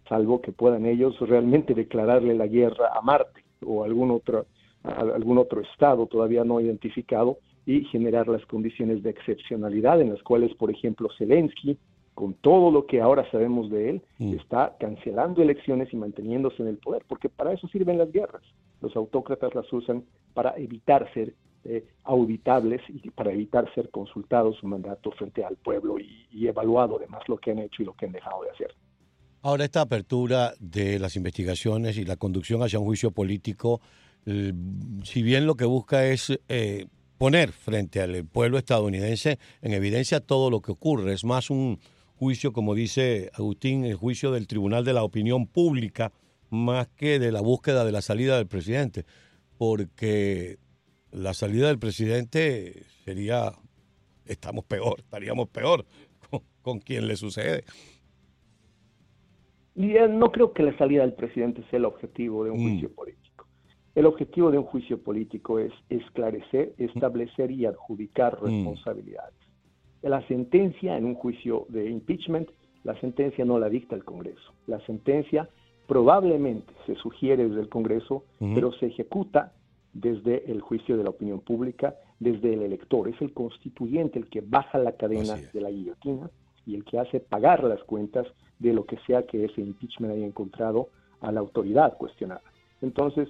salvo 0.08 0.42
que 0.42 0.52
puedan 0.52 0.84
ellos 0.84 1.18
realmente 1.20 1.74
declararle 1.74 2.34
la 2.34 2.48
guerra 2.48 2.90
a 2.92 3.00
Marte 3.00 3.44
o 3.64 3.84
algún 3.84 4.10
otro, 4.10 4.46
algún 4.82 5.38
otro 5.38 5.60
estado 5.62 6.06
todavía 6.06 6.44
no 6.44 6.60
identificado 6.60 7.38
y 7.64 7.84
generar 7.84 8.26
las 8.26 8.44
condiciones 8.46 9.02
de 9.02 9.10
excepcionalidad 9.10 10.00
en 10.00 10.10
las 10.10 10.22
cuales, 10.24 10.54
por 10.56 10.70
ejemplo, 10.70 11.08
Zelensky 11.16 11.78
con 12.16 12.32
todo 12.32 12.70
lo 12.70 12.86
que 12.86 13.02
ahora 13.02 13.30
sabemos 13.30 13.70
de 13.70 13.90
él, 13.90 14.02
mm. 14.18 14.32
está 14.38 14.74
cancelando 14.80 15.42
elecciones 15.42 15.92
y 15.92 15.96
manteniéndose 15.96 16.62
en 16.62 16.68
el 16.68 16.78
poder, 16.78 17.04
porque 17.06 17.28
para 17.28 17.52
eso 17.52 17.68
sirven 17.68 17.98
las 17.98 18.10
guerras. 18.10 18.42
Los 18.80 18.96
autócratas 18.96 19.54
las 19.54 19.70
usan 19.70 20.02
para 20.32 20.56
evitar 20.56 21.12
ser 21.12 21.34
eh, 21.64 21.84
auditables 22.04 22.80
y 22.88 23.10
para 23.10 23.32
evitar 23.32 23.72
ser 23.74 23.90
consultados 23.90 24.56
su 24.56 24.66
mandato 24.66 25.10
frente 25.10 25.44
al 25.44 25.56
pueblo 25.56 25.98
y, 25.98 26.26
y 26.30 26.46
evaluado 26.46 26.96
además 26.96 27.22
lo 27.28 27.36
que 27.36 27.50
han 27.50 27.58
hecho 27.58 27.82
y 27.82 27.84
lo 27.84 27.92
que 27.92 28.06
han 28.06 28.12
dejado 28.12 28.44
de 28.44 28.50
hacer. 28.50 28.74
Ahora, 29.42 29.64
esta 29.64 29.82
apertura 29.82 30.54
de 30.58 30.98
las 30.98 31.16
investigaciones 31.16 31.98
y 31.98 32.06
la 32.06 32.16
conducción 32.16 32.62
hacia 32.62 32.78
un 32.78 32.86
juicio 32.86 33.10
político, 33.10 33.82
si 34.24 35.22
bien 35.22 35.46
lo 35.46 35.54
que 35.54 35.66
busca 35.66 36.06
es 36.06 36.40
eh, 36.48 36.86
poner 37.18 37.52
frente 37.52 38.00
al 38.00 38.24
pueblo 38.24 38.56
estadounidense 38.56 39.38
en 39.60 39.74
evidencia 39.74 40.20
todo 40.20 40.50
lo 40.50 40.62
que 40.62 40.72
ocurre, 40.72 41.12
es 41.12 41.24
más 41.24 41.50
un 41.50 41.78
juicio, 42.18 42.52
como 42.52 42.74
dice 42.74 43.30
Agustín, 43.34 43.84
el 43.84 43.94
juicio 43.94 44.32
del 44.32 44.46
Tribunal 44.46 44.84
de 44.84 44.92
la 44.92 45.04
Opinión 45.04 45.46
Pública, 45.46 46.12
más 46.50 46.88
que 46.88 47.18
de 47.18 47.32
la 47.32 47.40
búsqueda 47.40 47.84
de 47.84 47.92
la 47.92 48.02
salida 48.02 48.36
del 48.36 48.46
presidente, 48.46 49.04
porque 49.58 50.58
la 51.12 51.34
salida 51.34 51.68
del 51.68 51.78
presidente 51.78 52.82
sería, 53.04 53.52
estamos 54.24 54.64
peor, 54.64 54.96
estaríamos 54.98 55.48
peor 55.48 55.84
con, 56.30 56.40
con 56.62 56.78
quien 56.78 57.06
le 57.06 57.16
sucede. 57.16 57.64
Eh, 59.76 60.08
no 60.08 60.32
creo 60.32 60.52
que 60.52 60.62
la 60.62 60.76
salida 60.78 61.02
del 61.02 61.12
presidente 61.12 61.62
sea 61.70 61.78
el 61.78 61.84
objetivo 61.84 62.44
de 62.44 62.50
un 62.50 62.58
mm. 62.58 62.68
juicio 62.68 62.94
político. 62.94 63.46
El 63.94 64.06
objetivo 64.06 64.50
de 64.50 64.58
un 64.58 64.64
juicio 64.64 65.02
político 65.02 65.58
es 65.58 65.72
esclarecer, 65.90 66.74
establecer 66.78 67.50
y 67.50 67.66
adjudicar 67.66 68.38
mm. 68.42 68.74
La 70.06 70.24
sentencia 70.28 70.96
en 70.96 71.04
un 71.04 71.16
juicio 71.16 71.66
de 71.68 71.90
impeachment, 71.90 72.48
la 72.84 72.94
sentencia 73.00 73.44
no 73.44 73.58
la 73.58 73.68
dicta 73.68 73.96
el 73.96 74.04
Congreso. 74.04 74.52
La 74.68 74.78
sentencia 74.86 75.48
probablemente 75.88 76.72
se 76.86 76.94
sugiere 76.94 77.48
desde 77.48 77.62
el 77.62 77.68
Congreso, 77.68 78.22
pero 78.38 78.70
se 78.74 78.86
ejecuta 78.86 79.52
desde 79.92 80.48
el 80.48 80.60
juicio 80.60 80.96
de 80.96 81.02
la 81.02 81.10
opinión 81.10 81.40
pública, 81.40 81.96
desde 82.20 82.54
el 82.54 82.62
elector. 82.62 83.08
Es 83.08 83.20
el 83.20 83.32
constituyente 83.32 84.20
el 84.20 84.28
que 84.28 84.42
baja 84.42 84.78
la 84.78 84.92
cadena 84.92 85.34
de 85.52 85.60
la 85.60 85.70
guillotina 85.70 86.30
y 86.66 86.76
el 86.76 86.84
que 86.84 87.00
hace 87.00 87.18
pagar 87.18 87.64
las 87.64 87.82
cuentas 87.82 88.28
de 88.60 88.74
lo 88.74 88.84
que 88.84 88.98
sea 89.08 89.26
que 89.26 89.44
ese 89.44 89.60
impeachment 89.60 90.14
haya 90.14 90.26
encontrado 90.26 90.90
a 91.20 91.32
la 91.32 91.40
autoridad 91.40 91.96
cuestionada. 91.96 92.42
Entonces, 92.80 93.28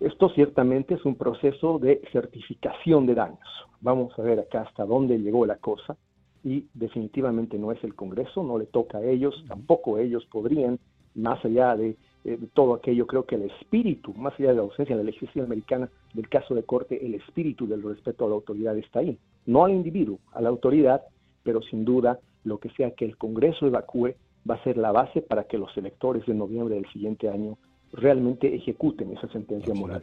esto 0.00 0.28
ciertamente 0.28 0.96
es 0.96 1.04
un 1.06 1.14
proceso 1.14 1.78
de 1.78 2.02
certificación 2.12 3.06
de 3.06 3.14
daños. 3.14 3.48
Vamos 3.80 4.18
a 4.18 4.22
ver 4.22 4.38
acá 4.38 4.62
hasta 4.68 4.84
dónde 4.84 5.18
llegó 5.18 5.46
la 5.46 5.56
cosa 5.56 5.96
y 6.44 6.66
definitivamente 6.74 7.58
no 7.58 7.72
es 7.72 7.82
el 7.84 7.94
Congreso, 7.94 8.42
no 8.42 8.58
le 8.58 8.66
toca 8.66 8.98
a 8.98 9.04
ellos, 9.04 9.44
tampoco 9.48 9.98
ellos 9.98 10.26
podrían, 10.30 10.78
más 11.14 11.44
allá 11.44 11.76
de, 11.76 11.96
eh, 12.24 12.38
todo 12.54 12.74
aquello, 12.74 13.06
creo 13.06 13.24
que 13.24 13.36
el 13.36 13.42
espíritu, 13.42 14.12
más 14.14 14.34
allá 14.38 14.50
de 14.50 14.56
la 14.56 14.62
ausencia 14.62 14.96
de 14.96 15.02
la 15.02 15.10
legislación 15.10 15.46
americana 15.46 15.88
del 16.14 16.28
caso 16.28 16.54
de 16.54 16.62
corte, 16.62 17.04
el 17.04 17.14
espíritu 17.14 17.66
del 17.66 17.82
respeto 17.82 18.26
a 18.26 18.28
la 18.28 18.34
autoridad 18.34 18.76
está 18.76 19.00
ahí, 19.00 19.18
no 19.46 19.64
al 19.64 19.72
individuo, 19.72 20.18
a 20.32 20.40
la 20.40 20.48
autoridad, 20.48 21.02
pero 21.42 21.62
sin 21.62 21.84
duda 21.84 22.20
lo 22.44 22.58
que 22.58 22.70
sea 22.70 22.92
que 22.92 23.04
el 23.04 23.16
Congreso 23.16 23.66
evacúe 23.66 24.14
va 24.48 24.54
a 24.54 24.64
ser 24.64 24.76
la 24.76 24.92
base 24.92 25.22
para 25.22 25.44
que 25.44 25.58
los 25.58 25.74
electores 25.76 26.24
de 26.26 26.34
noviembre 26.34 26.74
del 26.74 26.90
siguiente 26.92 27.28
año 27.28 27.58
realmente 27.92 28.54
ejecuten 28.54 29.16
esa 29.16 29.28
sentencia 29.28 29.74
moral. 29.74 30.02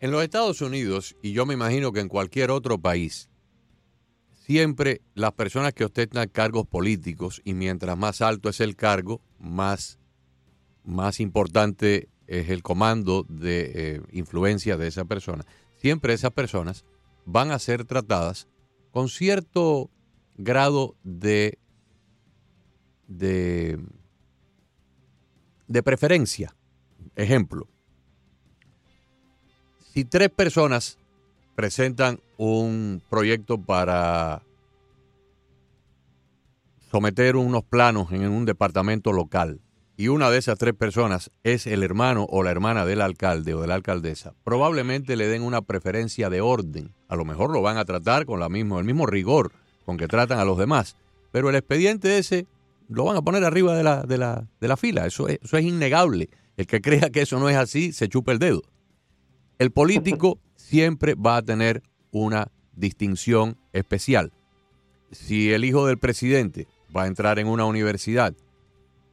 En 0.00 0.10
los 0.10 0.22
Estados 0.22 0.60
Unidos, 0.62 1.16
y 1.22 1.32
yo 1.32 1.46
me 1.46 1.54
imagino 1.54 1.92
que 1.92 2.00
en 2.00 2.08
cualquier 2.08 2.50
otro 2.50 2.78
país, 2.78 3.28
siempre 4.50 5.00
las 5.14 5.30
personas 5.34 5.72
que 5.74 5.84
ostentan 5.84 6.28
cargos 6.28 6.66
políticos, 6.66 7.40
y 7.44 7.54
mientras 7.54 7.96
más 7.96 8.20
alto 8.20 8.48
es 8.48 8.58
el 8.58 8.74
cargo, 8.74 9.20
más, 9.38 10.00
más 10.82 11.20
importante 11.20 12.08
es 12.26 12.50
el 12.50 12.60
comando 12.60 13.24
de 13.28 13.70
eh, 13.72 14.02
influencia 14.10 14.76
de 14.76 14.88
esa 14.88 15.04
persona, 15.04 15.46
siempre 15.76 16.14
esas 16.14 16.32
personas 16.32 16.84
van 17.26 17.52
a 17.52 17.60
ser 17.60 17.84
tratadas 17.84 18.48
con 18.90 19.08
cierto 19.08 19.88
grado 20.36 20.96
de, 21.04 21.56
de, 23.06 23.78
de 25.68 25.82
preferencia. 25.84 26.56
Ejemplo, 27.14 27.68
si 29.94 30.04
tres 30.04 30.30
personas 30.30 30.98
presentan 31.54 32.18
un 32.42 33.02
proyecto 33.10 33.58
para 33.60 34.40
someter 36.90 37.36
unos 37.36 37.62
planos 37.64 38.12
en 38.12 38.26
un 38.30 38.46
departamento 38.46 39.12
local 39.12 39.60
y 39.98 40.08
una 40.08 40.30
de 40.30 40.38
esas 40.38 40.56
tres 40.56 40.72
personas 40.72 41.30
es 41.44 41.66
el 41.66 41.82
hermano 41.82 42.26
o 42.30 42.42
la 42.42 42.50
hermana 42.50 42.86
del 42.86 43.02
alcalde 43.02 43.52
o 43.52 43.60
de 43.60 43.66
la 43.66 43.74
alcaldesa, 43.74 44.32
probablemente 44.42 45.16
le 45.16 45.28
den 45.28 45.42
una 45.42 45.60
preferencia 45.60 46.30
de 46.30 46.40
orden. 46.40 46.94
A 47.08 47.16
lo 47.16 47.26
mejor 47.26 47.50
lo 47.50 47.60
van 47.60 47.76
a 47.76 47.84
tratar 47.84 48.24
con 48.24 48.40
la 48.40 48.48
mismo, 48.48 48.78
el 48.78 48.86
mismo 48.86 49.04
rigor 49.04 49.52
con 49.84 49.98
que 49.98 50.08
tratan 50.08 50.38
a 50.38 50.46
los 50.46 50.56
demás. 50.56 50.96
Pero 51.32 51.50
el 51.50 51.56
expediente 51.56 52.16
ese 52.16 52.46
lo 52.88 53.04
van 53.04 53.18
a 53.18 53.22
poner 53.22 53.44
arriba 53.44 53.76
de 53.76 53.82
la, 53.82 54.04
de 54.04 54.16
la, 54.16 54.48
de 54.58 54.68
la 54.68 54.78
fila. 54.78 55.06
Eso 55.06 55.28
es, 55.28 55.40
eso 55.42 55.58
es 55.58 55.64
innegable. 55.66 56.30
El 56.56 56.66
que 56.66 56.80
crea 56.80 57.10
que 57.10 57.20
eso 57.20 57.38
no 57.38 57.50
es 57.50 57.56
así, 57.58 57.92
se 57.92 58.08
chupa 58.08 58.32
el 58.32 58.38
dedo. 58.38 58.62
El 59.58 59.72
político 59.72 60.38
siempre 60.56 61.14
va 61.14 61.36
a 61.36 61.42
tener 61.42 61.82
una 62.10 62.50
distinción 62.74 63.56
especial. 63.72 64.32
Si 65.12 65.52
el 65.52 65.64
hijo 65.64 65.86
del 65.86 65.98
presidente 65.98 66.66
va 66.94 67.04
a 67.04 67.06
entrar 67.06 67.38
en 67.38 67.46
una 67.46 67.64
universidad 67.64 68.34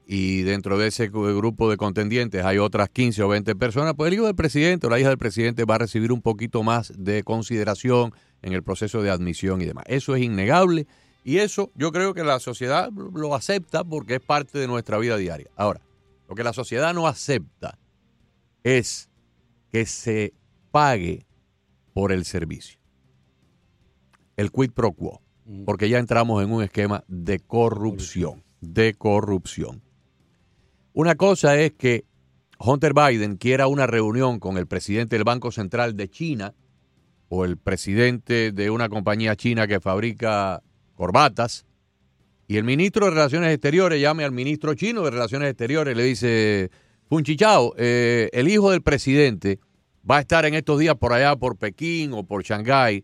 y 0.05 0.43
dentro 0.43 0.77
de 0.77 0.87
ese 0.87 1.09
grupo 1.09 1.69
de 1.69 1.77
contendientes 1.77 2.45
hay 2.45 2.59
otras 2.59 2.89
15 2.89 3.23
o 3.23 3.27
20 3.27 3.55
personas, 3.55 3.93
pues 3.95 4.07
el 4.07 4.13
hijo 4.13 4.25
del 4.25 4.35
presidente 4.35 4.87
o 4.87 4.89
la 4.89 4.99
hija 4.99 5.09
del 5.09 5.17
presidente 5.17 5.65
va 5.65 5.75
a 5.75 5.79
recibir 5.79 6.11
un 6.11 6.21
poquito 6.21 6.63
más 6.63 6.93
de 6.97 7.23
consideración 7.23 8.13
en 8.41 8.53
el 8.53 8.63
proceso 8.63 9.01
de 9.01 9.09
admisión 9.09 9.61
y 9.61 9.65
demás. 9.65 9.83
Eso 9.87 10.15
es 10.15 10.23
innegable 10.23 10.87
y 11.23 11.39
eso 11.39 11.71
yo 11.75 11.91
creo 11.91 12.13
que 12.13 12.23
la 12.23 12.39
sociedad 12.39 12.89
lo 12.91 13.35
acepta 13.35 13.83
porque 13.83 14.15
es 14.15 14.21
parte 14.21 14.59
de 14.59 14.67
nuestra 14.67 14.97
vida 14.97 15.17
diaria. 15.17 15.49
Ahora, 15.57 15.81
lo 16.29 16.35
que 16.35 16.43
la 16.43 16.53
sociedad 16.53 16.93
no 16.93 17.07
acepta 17.07 17.77
es 18.63 19.09
que 19.71 19.85
se 19.85 20.33
pague 20.71 21.25
por 21.93 22.11
el 22.11 22.25
servicio. 22.25 22.76
El 24.37 24.51
quid 24.51 24.71
pro 24.71 24.93
quo. 24.93 25.21
Mm. 25.45 25.65
Porque 25.65 25.89
ya 25.89 25.99
entramos 25.99 26.41
en 26.43 26.51
un 26.51 26.63
esquema 26.63 27.03
de 27.07 27.39
corrupción. 27.39 28.43
De 28.61 28.93
corrupción. 28.93 29.81
Una 30.93 31.15
cosa 31.15 31.59
es 31.59 31.73
que 31.73 32.05
Hunter 32.59 32.93
Biden 32.93 33.37
quiera 33.37 33.67
una 33.67 33.85
reunión 33.85 34.39
con 34.39 34.57
el 34.57 34.67
presidente 34.67 35.15
del 35.15 35.25
Banco 35.25 35.51
Central 35.51 35.95
de 35.95 36.09
China 36.09 36.55
o 37.29 37.45
el 37.45 37.57
presidente 37.57 38.51
de 38.51 38.69
una 38.69 38.89
compañía 38.89 39.35
china 39.35 39.67
que 39.67 39.79
fabrica 39.79 40.63
corbatas 40.95 41.65
y 42.47 42.57
el 42.57 42.63
ministro 42.63 43.05
de 43.05 43.11
Relaciones 43.11 43.53
Exteriores 43.53 44.01
llame 44.01 44.23
al 44.23 44.31
ministro 44.31 44.73
chino 44.73 45.03
de 45.03 45.11
Relaciones 45.11 45.49
Exteriores 45.49 45.93
y 45.93 45.97
le 45.97 46.03
dice, 46.03 46.71
Funchichao, 47.09 47.73
eh, 47.77 48.29
el 48.31 48.47
hijo 48.47 48.71
del 48.71 48.81
presidente 48.81 49.59
va 50.09 50.17
a 50.17 50.21
estar 50.21 50.45
en 50.45 50.53
estos 50.53 50.79
días 50.79 50.95
por 50.95 51.11
allá, 51.11 51.35
por 51.35 51.57
Pekín 51.57 52.13
o 52.13 52.23
por 52.23 52.43
Shanghái 52.43 53.03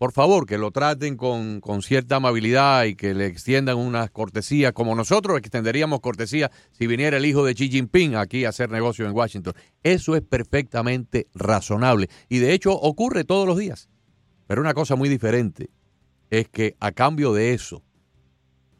por 0.00 0.12
favor, 0.12 0.46
que 0.46 0.56
lo 0.56 0.70
traten 0.70 1.18
con, 1.18 1.60
cierta 1.82 2.16
amabilidad 2.16 2.84
y 2.84 2.94
que 2.94 3.12
le 3.12 3.26
extiendan 3.26 3.76
unas 3.76 4.10
cortesías, 4.10 4.72
como 4.72 4.94
nosotros 4.94 5.36
extenderíamos 5.36 6.00
cortesía 6.00 6.50
si 6.72 6.86
viniera 6.86 7.18
el 7.18 7.26
hijo 7.26 7.44
de 7.44 7.52
Xi 7.52 7.68
Jinping 7.68 8.16
aquí 8.16 8.46
a 8.46 8.48
hacer 8.48 8.70
negocio 8.70 9.04
en 9.06 9.12
Washington. 9.12 9.52
Eso 9.82 10.16
es 10.16 10.22
perfectamente 10.22 11.26
razonable 11.34 12.08
y 12.30 12.38
de 12.38 12.54
hecho 12.54 12.72
ocurre 12.72 13.24
todos 13.24 13.46
los 13.46 13.58
días. 13.58 13.90
Pero 14.46 14.62
una 14.62 14.72
cosa 14.72 14.96
muy 14.96 15.10
diferente 15.10 15.68
es 16.30 16.48
que 16.48 16.76
a 16.80 16.92
cambio 16.92 17.34
de 17.34 17.52
eso 17.52 17.82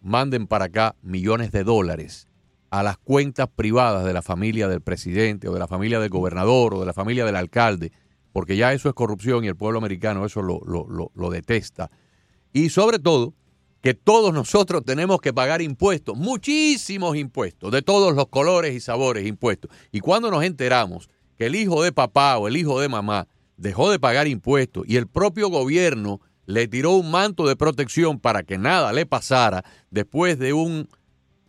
manden 0.00 0.46
para 0.46 0.64
acá 0.64 0.96
millones 1.02 1.52
de 1.52 1.64
dólares 1.64 2.28
a 2.70 2.82
las 2.82 2.96
cuentas 2.96 3.50
privadas 3.54 4.06
de 4.06 4.14
la 4.14 4.22
familia 4.22 4.68
del 4.68 4.80
presidente 4.80 5.48
o 5.48 5.52
de 5.52 5.58
la 5.58 5.68
familia 5.68 6.00
del 6.00 6.08
gobernador 6.08 6.72
o 6.72 6.80
de 6.80 6.86
la 6.86 6.94
familia 6.94 7.26
del 7.26 7.36
alcalde 7.36 7.92
porque 8.32 8.56
ya 8.56 8.72
eso 8.72 8.88
es 8.88 8.94
corrupción 8.94 9.44
y 9.44 9.48
el 9.48 9.56
pueblo 9.56 9.78
americano 9.78 10.24
eso 10.24 10.42
lo, 10.42 10.60
lo, 10.64 11.30
detesta. 11.30 11.90
Y 12.52 12.70
sobre 12.70 12.98
todo, 12.98 13.34
que 13.80 13.94
todos 13.94 14.32
nosotros 14.34 14.84
tenemos 14.84 15.20
que 15.20 15.32
pagar 15.32 15.62
impuestos, 15.62 16.16
muchísimos 16.16 17.16
impuestos, 17.16 17.72
de 17.72 17.82
todos 17.82 18.14
los 18.14 18.28
colores 18.28 18.74
y 18.74 18.80
sabores 18.80 19.26
impuestos. 19.26 19.70
Y 19.90 20.00
cuando 20.00 20.30
nos 20.30 20.44
enteramos 20.44 21.08
que 21.36 21.46
el 21.46 21.54
hijo 21.54 21.82
de 21.82 21.92
papá 21.92 22.36
o 22.38 22.48
el 22.48 22.56
hijo 22.56 22.80
de 22.80 22.88
mamá 22.88 23.26
dejó 23.56 23.90
de 23.90 23.98
pagar 23.98 24.26
impuestos 24.26 24.84
y 24.86 24.96
el 24.96 25.06
propio 25.06 25.48
gobierno 25.48 26.20
le 26.46 26.66
tiró 26.68 26.92
un 26.92 27.10
manto 27.10 27.46
de 27.46 27.56
protección 27.56 28.18
para 28.18 28.42
que 28.42 28.58
nada 28.58 28.92
le 28.92 29.06
pasara 29.06 29.64
después 29.90 30.38
de 30.38 30.52
un 30.52 30.88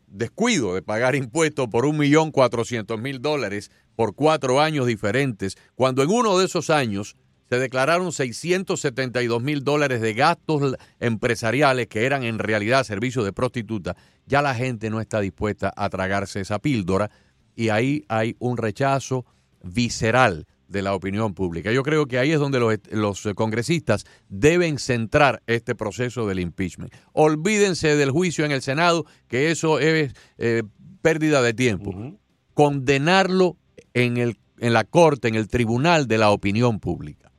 descuido 0.08 0.76
de 0.76 0.82
pagar 0.82 1.16
impuestos 1.16 1.68
por 1.70 1.86
un 1.86 1.98
millón 1.98 2.32
cuatrocientos 2.32 3.00
mil 3.00 3.22
dólares 3.22 3.72
por 4.02 4.16
cuatro 4.16 4.60
años 4.60 4.88
diferentes, 4.88 5.60
cuando 5.76 6.02
en 6.02 6.10
uno 6.10 6.40
de 6.40 6.46
esos 6.46 6.72
años 6.72 7.16
se 7.48 7.60
declararon 7.60 8.12
672 8.12 9.44
mil 9.44 9.64
dólares 9.64 10.02
de 10.02 10.16
gastos 10.16 10.76
empresariales 11.00 11.86
que 11.86 12.08
eran 12.08 12.24
en 12.24 12.40
realidad 12.40 12.84
servicios 12.84 13.26
de 13.26 13.32
prostituta, 13.32 13.96
ya 14.26 14.42
la 14.42 14.56
gente 14.56 14.90
no 14.90 15.02
está 15.02 15.20
dispuesta 15.20 15.72
a 15.78 15.88
tragarse 15.92 16.40
esa 16.40 16.58
píldora 16.58 17.12
y 17.56 17.70
ahí 17.70 18.04
hay 18.08 18.36
un 18.40 18.58
rechazo 18.58 19.24
visceral 19.62 20.48
de 20.68 20.82
la 20.82 20.96
opinión 20.96 21.36
pública. 21.36 21.72
Yo 21.72 21.84
creo 21.84 22.08
que 22.08 22.18
ahí 22.18 22.32
es 22.32 22.40
donde 22.40 22.80
los, 22.90 23.30
congresistas 23.36 24.08
deben 24.30 24.80
centrar 24.80 25.44
este 25.46 25.76
proceso 25.76 26.26
del 26.26 26.40
impeachment. 26.40 26.92
Olvídense 27.14 27.96
del 27.96 28.10
juicio 28.10 28.46
en 28.46 28.52
el 28.52 28.64
Senado, 28.64 29.06
que 29.28 29.52
eso 29.52 29.78
es 29.78 30.12
eh, 30.40 30.64
pérdida 31.04 31.44
de 31.44 31.54
tiempo. 31.54 32.18
Condenarlo 32.56 33.58
en, 33.94 34.18
el, 34.18 34.36
en 34.60 34.74
la 34.74 34.84
corte, 34.84 35.28
en 35.28 35.36
el 35.36 35.48
tribunal 35.48 36.08
de 36.08 36.18
la 36.18 36.32
opinión 36.32 36.80
pública. 36.80 37.32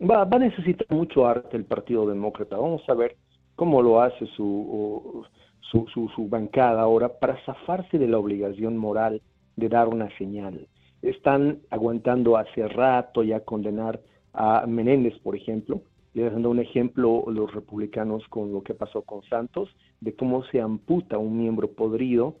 Va, 0.00 0.24
va 0.24 0.36
a 0.36 0.40
necesitar 0.40 0.86
mucho 0.90 1.26
arte 1.26 1.56
el 1.56 1.64
Partido 1.64 2.06
Demócrata. 2.06 2.56
Vamos 2.56 2.82
a 2.88 2.94
ver 2.94 3.16
cómo 3.54 3.82
lo 3.82 4.02
hace 4.02 4.26
su, 4.36 5.24
su, 5.70 5.86
su, 5.92 6.08
su 6.14 6.28
bancada 6.28 6.82
ahora 6.82 7.18
para 7.18 7.42
zafarse 7.44 7.98
de 7.98 8.08
la 8.08 8.18
obligación 8.18 8.76
moral 8.76 9.22
de 9.56 9.68
dar 9.68 9.88
una 9.88 10.08
señal 10.18 10.66
están 11.02 11.60
aguantando 11.70 12.36
hace 12.36 12.68
rato 12.68 13.22
ya 13.22 13.40
condenar 13.40 14.00
a 14.32 14.66
Menéndez, 14.66 15.18
por 15.20 15.36
ejemplo, 15.36 15.82
y 16.14 16.20
dando 16.20 16.50
un 16.50 16.60
ejemplo 16.60 17.24
los 17.28 17.52
republicanos 17.54 18.22
con 18.28 18.52
lo 18.52 18.62
que 18.62 18.74
pasó 18.74 19.02
con 19.02 19.22
Santos, 19.24 19.68
de 20.00 20.14
cómo 20.14 20.44
se 20.44 20.60
amputa 20.60 21.18
un 21.18 21.38
miembro 21.38 21.70
podrido, 21.72 22.36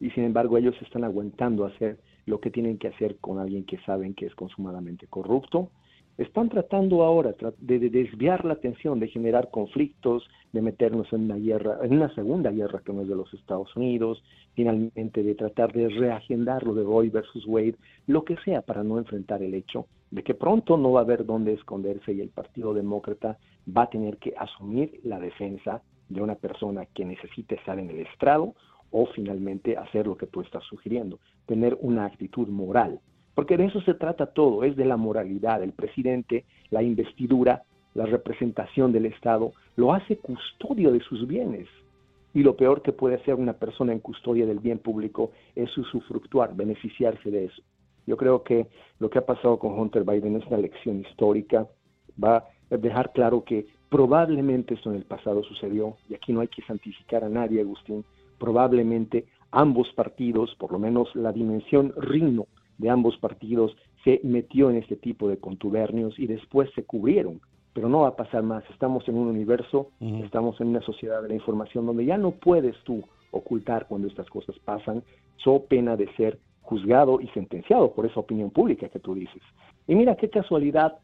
y 0.00 0.10
sin 0.10 0.24
embargo 0.24 0.58
ellos 0.58 0.74
están 0.82 1.04
aguantando 1.04 1.64
hacer 1.64 1.98
lo 2.26 2.40
que 2.40 2.50
tienen 2.50 2.78
que 2.78 2.88
hacer 2.88 3.16
con 3.16 3.38
alguien 3.38 3.64
que 3.64 3.78
saben 3.78 4.14
que 4.14 4.26
es 4.26 4.34
consumadamente 4.34 5.06
corrupto, 5.08 5.70
están 6.18 6.50
tratando 6.50 7.02
ahora 7.02 7.34
de, 7.58 7.78
desviar 7.90 8.44
la 8.44 8.52
atención, 8.52 9.00
de 9.00 9.08
generar 9.08 9.50
conflictos, 9.50 10.28
de 10.52 10.60
meternos 10.60 11.10
en 11.12 11.22
una 11.22 11.36
guerra, 11.36 11.78
en 11.82 11.94
una 11.94 12.14
segunda 12.14 12.50
guerra 12.50 12.82
que 12.84 12.92
no 12.92 13.02
es 13.02 13.08
de 13.08 13.16
los 13.16 13.32
Estados 13.32 13.74
Unidos, 13.74 14.22
finalmente 14.54 15.22
de 15.22 15.34
tratar 15.34 15.72
de 15.72 15.88
reagendar 15.88 16.64
lo 16.64 16.74
de 16.74 16.84
Roy 16.84 17.08
versus 17.08 17.46
Wade, 17.46 17.76
lo 18.06 18.24
que 18.24 18.36
sea 18.44 18.60
para 18.60 18.84
no 18.84 18.98
enfrentar 18.98 19.42
el 19.42 19.54
hecho 19.54 19.86
de 20.10 20.22
que 20.22 20.34
pronto 20.34 20.76
no 20.76 20.92
va 20.92 21.00
a 21.00 21.04
haber 21.04 21.24
dónde 21.24 21.54
esconderse 21.54 22.12
y 22.12 22.20
el 22.20 22.28
Partido 22.28 22.74
Demócrata 22.74 23.38
va 23.66 23.84
a 23.84 23.90
tener 23.90 24.18
que 24.18 24.34
asumir 24.36 25.00
la 25.04 25.18
defensa 25.18 25.82
de 26.10 26.20
una 26.20 26.34
persona 26.34 26.84
que 26.84 27.06
necesite 27.06 27.54
estar 27.54 27.78
en 27.78 27.88
el 27.88 28.00
estrado 28.00 28.54
o 28.92 29.06
finalmente 29.06 29.76
hacer 29.76 30.06
lo 30.06 30.16
que 30.16 30.26
tú 30.26 30.40
estás 30.40 30.62
sugiriendo, 30.64 31.18
tener 31.46 31.76
una 31.80 32.04
actitud 32.04 32.46
moral 32.48 33.00
porque 33.34 33.56
de 33.56 33.66
eso 33.66 33.80
se 33.82 33.94
trata 33.94 34.26
todo, 34.26 34.64
es 34.64 34.76
de 34.76 34.84
la 34.84 34.96
moralidad. 34.96 35.62
El 35.62 35.72
presidente, 35.72 36.44
la 36.70 36.82
investidura, 36.82 37.62
la 37.94 38.06
representación 38.06 38.92
del 38.92 39.06
Estado, 39.06 39.52
lo 39.76 39.92
hace 39.92 40.18
custodio 40.18 40.92
de 40.92 41.00
sus 41.00 41.26
bienes. 41.26 41.68
Y 42.34 42.42
lo 42.42 42.56
peor 42.56 42.82
que 42.82 42.92
puede 42.92 43.16
hacer 43.16 43.34
una 43.34 43.54
persona 43.54 43.92
en 43.92 44.00
custodia 44.00 44.46
del 44.46 44.58
bien 44.58 44.78
público 44.78 45.32
es 45.54 45.76
usufructuar, 45.76 46.54
beneficiarse 46.54 47.30
de 47.30 47.46
eso. 47.46 47.62
Yo 48.06 48.16
creo 48.16 48.42
que 48.42 48.66
lo 48.98 49.10
que 49.10 49.18
ha 49.18 49.26
pasado 49.26 49.58
con 49.58 49.78
Hunter 49.78 50.04
Biden 50.04 50.36
es 50.36 50.46
una 50.46 50.56
lección 50.56 51.00
histórica, 51.00 51.66
va 52.22 52.48
a 52.70 52.76
dejar 52.76 53.12
claro 53.12 53.44
que 53.44 53.66
probablemente 53.90 54.74
esto 54.74 54.90
en 54.90 54.96
el 54.96 55.04
pasado 55.04 55.42
sucedió, 55.44 55.96
y 56.08 56.14
aquí 56.14 56.32
no 56.32 56.40
hay 56.40 56.48
que 56.48 56.62
santificar 56.62 57.22
a 57.22 57.28
nadie, 57.28 57.60
Agustín, 57.60 58.04
probablemente 58.42 59.26
ambos 59.52 59.86
partidos, 59.94 60.52
por 60.56 60.72
lo 60.72 60.80
menos 60.80 61.14
la 61.14 61.30
dimensión 61.32 61.94
rino 61.96 62.48
de 62.76 62.90
ambos 62.90 63.16
partidos 63.18 63.76
se 64.02 64.20
metió 64.24 64.68
en 64.68 64.78
este 64.78 64.96
tipo 64.96 65.28
de 65.28 65.36
contubernios 65.36 66.18
y 66.18 66.26
después 66.26 66.68
se 66.74 66.82
cubrieron. 66.82 67.40
Pero 67.72 67.88
no 67.88 68.00
va 68.00 68.08
a 68.08 68.16
pasar 68.16 68.42
más. 68.42 68.64
Estamos 68.70 69.06
en 69.06 69.16
un 69.16 69.28
universo, 69.28 69.90
estamos 70.00 70.60
en 70.60 70.68
una 70.68 70.80
sociedad 70.80 71.22
de 71.22 71.28
la 71.28 71.34
información 71.36 71.86
donde 71.86 72.04
ya 72.04 72.18
no 72.18 72.32
puedes 72.32 72.76
tú 72.82 73.04
ocultar 73.30 73.86
cuando 73.86 74.08
estas 74.08 74.28
cosas 74.28 74.58
pasan, 74.58 75.04
so 75.36 75.62
pena 75.66 75.96
de 75.96 76.12
ser 76.16 76.40
juzgado 76.62 77.20
y 77.20 77.28
sentenciado 77.28 77.92
por 77.92 78.06
esa 78.06 78.18
opinión 78.18 78.50
pública 78.50 78.88
que 78.88 78.98
tú 78.98 79.14
dices. 79.14 79.42
Y 79.86 79.94
mira 79.94 80.16
qué 80.16 80.28
casualidad 80.28 80.98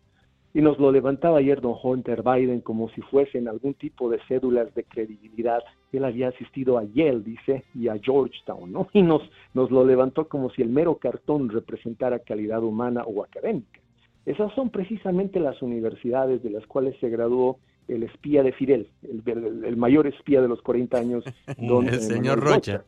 y 0.55 0.63
nos 0.63 0.79
lo 0.79 0.91
levantaba 0.91 1.39
ayer 1.39 1.61
don 1.61 1.75
Hunter 1.81 2.23
Biden 2.23 2.61
como 2.61 2.89
si 2.91 3.03
fuesen 3.03 3.49
algún 3.49 3.75
tipo 3.75 4.09
de 4.09 4.19
cédulas 4.29 4.75
de 4.75 4.85
credibilidad. 4.85 5.63
Él 5.93 6.05
había 6.05 6.29
asistido 6.29 6.79
a 6.79 6.85
Yale, 6.85 7.21
dice, 7.21 7.65
y 7.75 7.89
a 7.89 7.99
Georgetown, 7.99 8.73
¿no? 8.73 8.89
Y 8.93 9.03
nos, 9.03 9.23
nos 9.55 9.71
lo 9.71 9.85
levantó 9.85 10.27
como 10.29 10.51
si 10.51 10.63
el 10.63 10.71
mero 10.71 10.97
cartón 10.97 11.51
representara 11.51 12.21
calidad 12.21 12.63
humana 12.63 13.05
o 13.05 13.23
académica. 13.23 13.81
Esas 14.25 14.53
son 14.55 14.71
precisamente 14.71 15.41
las 15.41 15.61
universidades 15.63 16.43
de 16.43 16.51
las 16.51 16.67
cuales 16.67 16.99
se 17.01 17.09
graduó 17.09 17.59
el 17.87 18.03
espía 18.03 18.43
de 18.43 18.53
Fidel, 18.53 18.91
el, 19.03 19.77
mayor 19.79 20.07
espía 20.07 20.43
de 20.43 20.49
los 20.49 20.61
40 20.61 20.99
años, 20.99 21.25
don 21.59 21.89
el 21.89 22.01
señor 22.01 22.41
Rocha. 22.41 22.85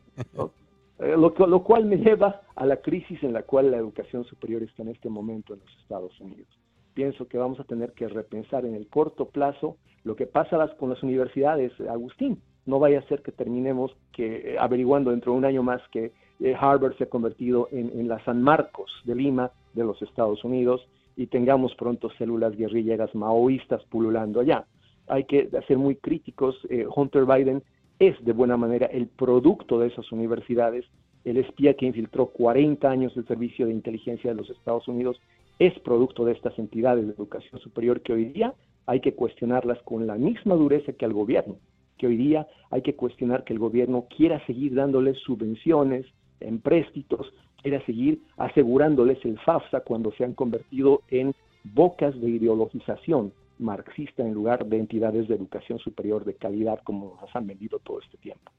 Eh, 0.99 1.15
lo, 1.17 1.33
lo 1.47 1.63
cual 1.63 1.85
me 1.85 1.97
lleva 1.97 2.41
a 2.55 2.65
la 2.67 2.77
crisis 2.77 3.23
en 3.23 3.33
la 3.33 3.41
cual 3.41 3.71
la 3.71 3.77
educación 3.77 4.23
superior 4.25 4.61
está 4.61 4.83
en 4.83 4.89
este 4.89 5.09
momento 5.09 5.55
en 5.55 5.61
los 5.61 5.77
Estados 5.81 6.19
Unidos 6.19 6.60
pienso 6.93 7.27
que 7.27 7.37
vamos 7.37 7.59
a 7.59 7.63
tener 7.63 7.93
que 7.93 8.07
repensar 8.07 8.65
en 8.65 8.75
el 8.75 8.87
corto 8.87 9.29
plazo 9.29 9.77
lo 10.03 10.15
que 10.15 10.25
pasa 10.25 10.67
con 10.77 10.89
las 10.89 11.03
universidades, 11.03 11.71
Agustín. 11.89 12.41
No 12.65 12.79
vaya 12.79 12.99
a 12.99 13.07
ser 13.07 13.21
que 13.21 13.31
terminemos 13.31 13.95
que, 14.11 14.53
eh, 14.53 14.55
averiguando 14.59 15.11
dentro 15.11 15.31
de 15.31 15.37
un 15.37 15.45
año 15.45 15.63
más 15.63 15.81
que 15.91 16.11
eh, 16.39 16.55
Harvard 16.59 16.97
se 16.97 17.03
ha 17.03 17.09
convertido 17.09 17.67
en, 17.71 18.07
la 18.07 18.23
San 18.25 18.41
Marcos 18.41 18.91
de 19.05 19.15
Lima 19.15 19.51
de 19.73 19.83
los 19.83 20.01
Estados 20.01 20.43
Unidos 20.43 20.87
y 21.15 21.27
tengamos 21.27 21.75
pronto 21.75 22.09
células 22.17 22.55
guerrilleras 22.55 23.13
maoístas 23.13 23.83
pululando 23.85 24.39
allá. 24.39 24.65
Hay 25.07 25.25
que 25.25 25.49
ser 25.67 25.77
muy 25.77 25.95
críticos. 25.95 26.55
Eh, 26.69 26.85
Hunter 26.95 27.25
Biden 27.25 27.63
es 27.99 28.15
de 28.23 28.33
buena 28.33 28.57
manera 28.57 28.87
el 28.87 29.07
producto 29.07 29.79
de 29.79 29.87
esas 29.87 30.11
universidades, 30.11 30.85
el 31.25 31.37
espía 31.37 31.75
que 31.75 31.85
infiltró 31.85 32.27
40 32.27 32.89
años 32.89 33.13
del 33.13 33.27
servicio 33.27 33.67
de 33.67 33.73
inteligencia 33.73 34.31
de 34.31 34.37
los 34.37 34.49
Estados 34.49 34.87
Unidos 34.87 35.19
es 35.61 35.77
producto 35.81 36.25
de 36.25 36.31
estas 36.31 36.57
entidades 36.57 37.05
de 37.05 37.13
educación 37.13 37.61
superior 37.61 38.01
que 38.01 38.13
hoy 38.13 38.25
día 38.25 38.55
hay 38.87 38.99
que 38.99 39.13
cuestionarlas 39.13 39.77
con 39.83 40.07
la 40.07 40.15
misma 40.15 40.55
dureza 40.55 40.91
que 40.91 41.05
al 41.05 41.13
gobierno, 41.13 41.57
que 41.99 42.07
hoy 42.07 42.17
día 42.17 42.47
hay 42.71 42.81
que 42.81 42.95
cuestionar 42.95 43.43
que 43.43 43.53
el 43.53 43.59
gobierno 43.59 44.07
quiera 44.09 44.43
seguir 44.47 44.73
dándoles 44.73 45.19
subvenciones, 45.19 46.07
empréstitos, 46.39 47.31
quiera 47.61 47.79
seguir 47.85 48.23
asegurándoles 48.37 49.23
el 49.23 49.37
FAFSA 49.37 49.81
cuando 49.81 50.11
se 50.13 50.23
han 50.23 50.33
convertido 50.33 51.03
en 51.09 51.35
bocas 51.63 52.19
de 52.19 52.31
ideologización 52.31 53.31
marxista 53.59 54.23
en 54.23 54.33
lugar 54.33 54.65
de 54.65 54.79
entidades 54.79 55.27
de 55.27 55.35
educación 55.35 55.77
superior 55.77 56.25
de 56.25 56.33
calidad 56.33 56.79
como 56.83 57.19
nos 57.21 57.35
han 57.35 57.45
vendido 57.45 57.77
todo 57.77 57.99
este 58.01 58.17
tiempo. 58.17 58.51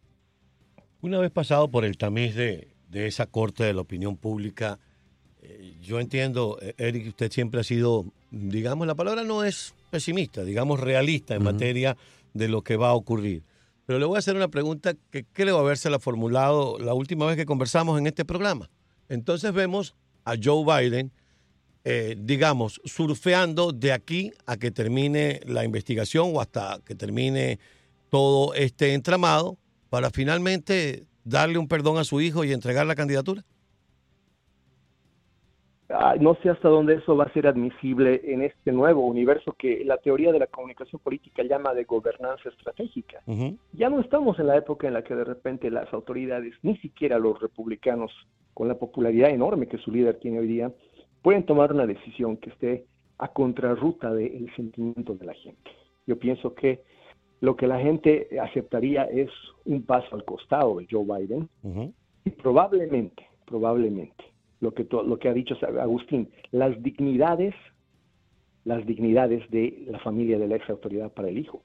Una 1.00 1.18
vez 1.18 1.32
pasado 1.32 1.68
por 1.68 1.84
el 1.84 1.98
tamiz 1.98 2.36
de, 2.36 2.68
de 2.88 3.08
esa 3.08 3.26
corte 3.26 3.64
de 3.64 3.74
la 3.74 3.80
opinión 3.80 4.16
pública, 4.16 4.78
yo 5.82 6.00
entiendo, 6.00 6.58
eh, 6.62 6.74
Eric, 6.78 7.08
usted 7.08 7.30
siempre 7.30 7.60
ha 7.60 7.64
sido, 7.64 8.06
digamos, 8.30 8.86
la 8.86 8.94
palabra 8.94 9.24
no 9.24 9.44
es 9.44 9.74
pesimista, 9.90 10.44
digamos 10.44 10.80
realista 10.80 11.34
en 11.34 11.42
materia 11.42 11.96
de 12.32 12.48
lo 12.48 12.62
que 12.62 12.76
va 12.76 12.90
a 12.90 12.94
ocurrir. 12.94 13.42
Pero 13.84 13.98
le 13.98 14.06
voy 14.06 14.16
a 14.16 14.20
hacer 14.20 14.36
una 14.36 14.48
pregunta 14.48 14.94
que 15.10 15.24
creo 15.24 15.58
habérsela 15.58 15.98
formulado 15.98 16.78
la 16.78 16.94
última 16.94 17.26
vez 17.26 17.36
que 17.36 17.44
conversamos 17.44 17.98
en 17.98 18.06
este 18.06 18.24
programa. 18.24 18.70
Entonces 19.08 19.52
vemos 19.52 19.94
a 20.24 20.34
Joe 20.42 20.64
Biden, 20.64 21.10
eh, 21.84 22.16
digamos, 22.18 22.80
surfeando 22.84 23.72
de 23.72 23.92
aquí 23.92 24.32
a 24.46 24.56
que 24.56 24.70
termine 24.70 25.40
la 25.44 25.64
investigación 25.64 26.30
o 26.32 26.40
hasta 26.40 26.80
que 26.84 26.94
termine 26.94 27.58
todo 28.08 28.54
este 28.54 28.94
entramado 28.94 29.58
para 29.90 30.10
finalmente 30.10 31.06
darle 31.24 31.58
un 31.58 31.66
perdón 31.66 31.98
a 31.98 32.04
su 32.04 32.20
hijo 32.20 32.44
y 32.44 32.52
entregar 32.52 32.86
la 32.86 32.94
candidatura. 32.94 33.44
Ah, 35.88 36.14
no 36.18 36.34
sé 36.36 36.48
hasta 36.48 36.68
dónde 36.68 36.94
eso 36.94 37.16
va 37.16 37.24
a 37.24 37.32
ser 37.32 37.46
admisible 37.46 38.20
en 38.24 38.42
este 38.42 38.72
nuevo 38.72 39.06
universo 39.06 39.52
que 39.52 39.84
la 39.84 39.98
teoría 39.98 40.32
de 40.32 40.38
la 40.38 40.46
comunicación 40.46 41.00
política 41.02 41.42
llama 41.42 41.74
de 41.74 41.84
gobernanza 41.84 42.48
estratégica. 42.48 43.20
Ya 43.72 43.90
no 43.90 44.00
estamos 44.00 44.38
en 44.38 44.46
la 44.46 44.56
época 44.56 44.86
en 44.86 44.94
la 44.94 45.02
que 45.02 45.14
de 45.14 45.24
repente 45.24 45.70
las 45.70 45.92
autoridades, 45.92 46.54
ni 46.62 46.76
siquiera 46.78 47.18
los 47.18 47.40
republicanos, 47.40 48.10
con 48.54 48.68
la 48.68 48.78
popularidad 48.78 49.30
enorme 49.30 49.66
que 49.66 49.78
su 49.78 49.90
líder 49.90 50.18
tiene 50.18 50.38
hoy 50.38 50.46
día, 50.46 50.72
pueden 51.20 51.44
tomar 51.44 51.72
una 51.72 51.86
decisión 51.86 52.36
que 52.36 52.50
esté 52.50 52.86
a 53.18 53.28
contrarruta 53.28 54.12
del 54.12 54.50
sentimiento 54.56 55.14
de 55.14 55.26
la 55.26 55.34
gente. 55.34 55.70
Yo 56.06 56.18
pienso 56.18 56.54
que 56.54 56.82
lo 57.40 57.56
que 57.56 57.66
la 57.66 57.80
gente 57.80 58.28
aceptaría 58.40 59.04
es 59.04 59.30
un 59.64 59.82
paso 59.84 60.14
al 60.14 60.24
costado 60.24 60.76
de 60.76 60.86
Joe 60.90 61.04
Biden 61.04 61.48
y 62.24 62.30
probablemente, 62.30 63.26
probablemente 63.46 64.31
lo 64.62 64.72
que, 64.72 64.86
lo 64.90 65.18
que 65.18 65.28
ha 65.28 65.34
dicho 65.34 65.56
Agustín, 65.80 66.30
las 66.52 66.80
dignidades, 66.82 67.52
las 68.64 68.86
dignidades 68.86 69.42
de 69.50 69.84
la 69.88 69.98
familia 69.98 70.38
de 70.38 70.46
la 70.46 70.54
ex 70.54 70.70
autoridad 70.70 71.12
para 71.12 71.28
el 71.28 71.36
hijo. 71.36 71.64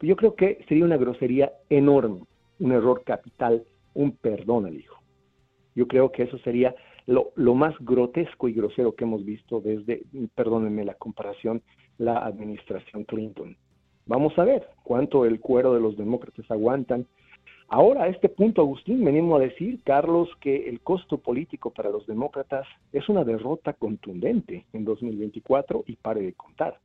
Yo 0.00 0.16
creo 0.16 0.34
que 0.34 0.64
sería 0.66 0.86
una 0.86 0.96
grosería 0.96 1.52
enorme, 1.68 2.22
un 2.58 2.72
error 2.72 3.04
capital, 3.04 3.62
un 3.92 4.12
perdón 4.12 4.64
al 4.64 4.74
hijo. 4.74 4.96
Yo 5.74 5.86
creo 5.86 6.10
que 6.10 6.22
eso 6.22 6.38
sería 6.38 6.74
lo, 7.04 7.32
lo 7.36 7.54
más 7.54 7.74
grotesco 7.78 8.48
y 8.48 8.54
grosero 8.54 8.94
que 8.94 9.04
hemos 9.04 9.22
visto 9.22 9.60
desde, 9.60 10.02
perdónenme 10.34 10.86
la 10.86 10.94
comparación, 10.94 11.62
la 11.98 12.24
administración 12.24 13.04
Clinton. 13.04 13.54
Vamos 14.06 14.38
a 14.38 14.44
ver 14.44 14.66
cuánto 14.82 15.26
el 15.26 15.40
cuero 15.40 15.74
de 15.74 15.80
los 15.80 15.98
demócratas 15.98 16.50
aguantan. 16.50 17.06
Ahora, 17.72 18.02
a 18.02 18.08
este 18.08 18.28
punto, 18.28 18.62
Agustín, 18.62 19.04
venimos 19.04 19.40
a 19.40 19.44
decir, 19.44 19.78
Carlos, 19.84 20.28
que 20.40 20.68
el 20.68 20.80
costo 20.80 21.18
político 21.18 21.70
para 21.70 21.88
los 21.88 22.04
demócratas 22.04 22.66
es 22.92 23.08
una 23.08 23.22
derrota 23.22 23.74
contundente 23.74 24.66
en 24.72 24.84
2024 24.84 25.84
y 25.86 25.94
pare 25.94 26.20
de 26.20 26.32
contar. 26.32 26.80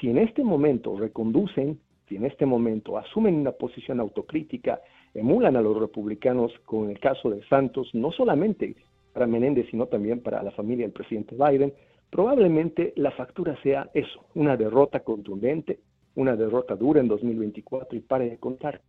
Si 0.00 0.08
en 0.08 0.18
este 0.18 0.44
momento 0.44 0.96
reconducen, 0.96 1.80
si 2.08 2.14
en 2.14 2.24
este 2.24 2.46
momento 2.46 2.96
asumen 2.98 3.34
una 3.34 3.50
posición 3.50 3.98
autocrítica, 3.98 4.80
emulan 5.12 5.56
a 5.56 5.60
los 5.60 5.76
republicanos 5.76 6.52
con 6.66 6.88
el 6.88 7.00
caso 7.00 7.28
de 7.28 7.42
Santos, 7.48 7.90
no 7.92 8.12
solamente 8.12 8.76
para 9.12 9.26
Menéndez, 9.26 9.66
sino 9.72 9.86
también 9.86 10.20
para 10.20 10.40
la 10.44 10.52
familia 10.52 10.84
del 10.84 10.92
presidente 10.92 11.34
Biden, 11.34 11.74
probablemente 12.10 12.92
la 12.94 13.10
factura 13.10 13.60
sea 13.64 13.90
eso, 13.92 14.24
una 14.36 14.56
derrota 14.56 15.00
contundente, 15.00 15.80
una 16.14 16.36
derrota 16.36 16.76
dura 16.76 17.00
en 17.00 17.08
2024 17.08 17.98
y 17.98 18.02
pare 18.02 18.30
de 18.30 18.38
contar. 18.38 18.80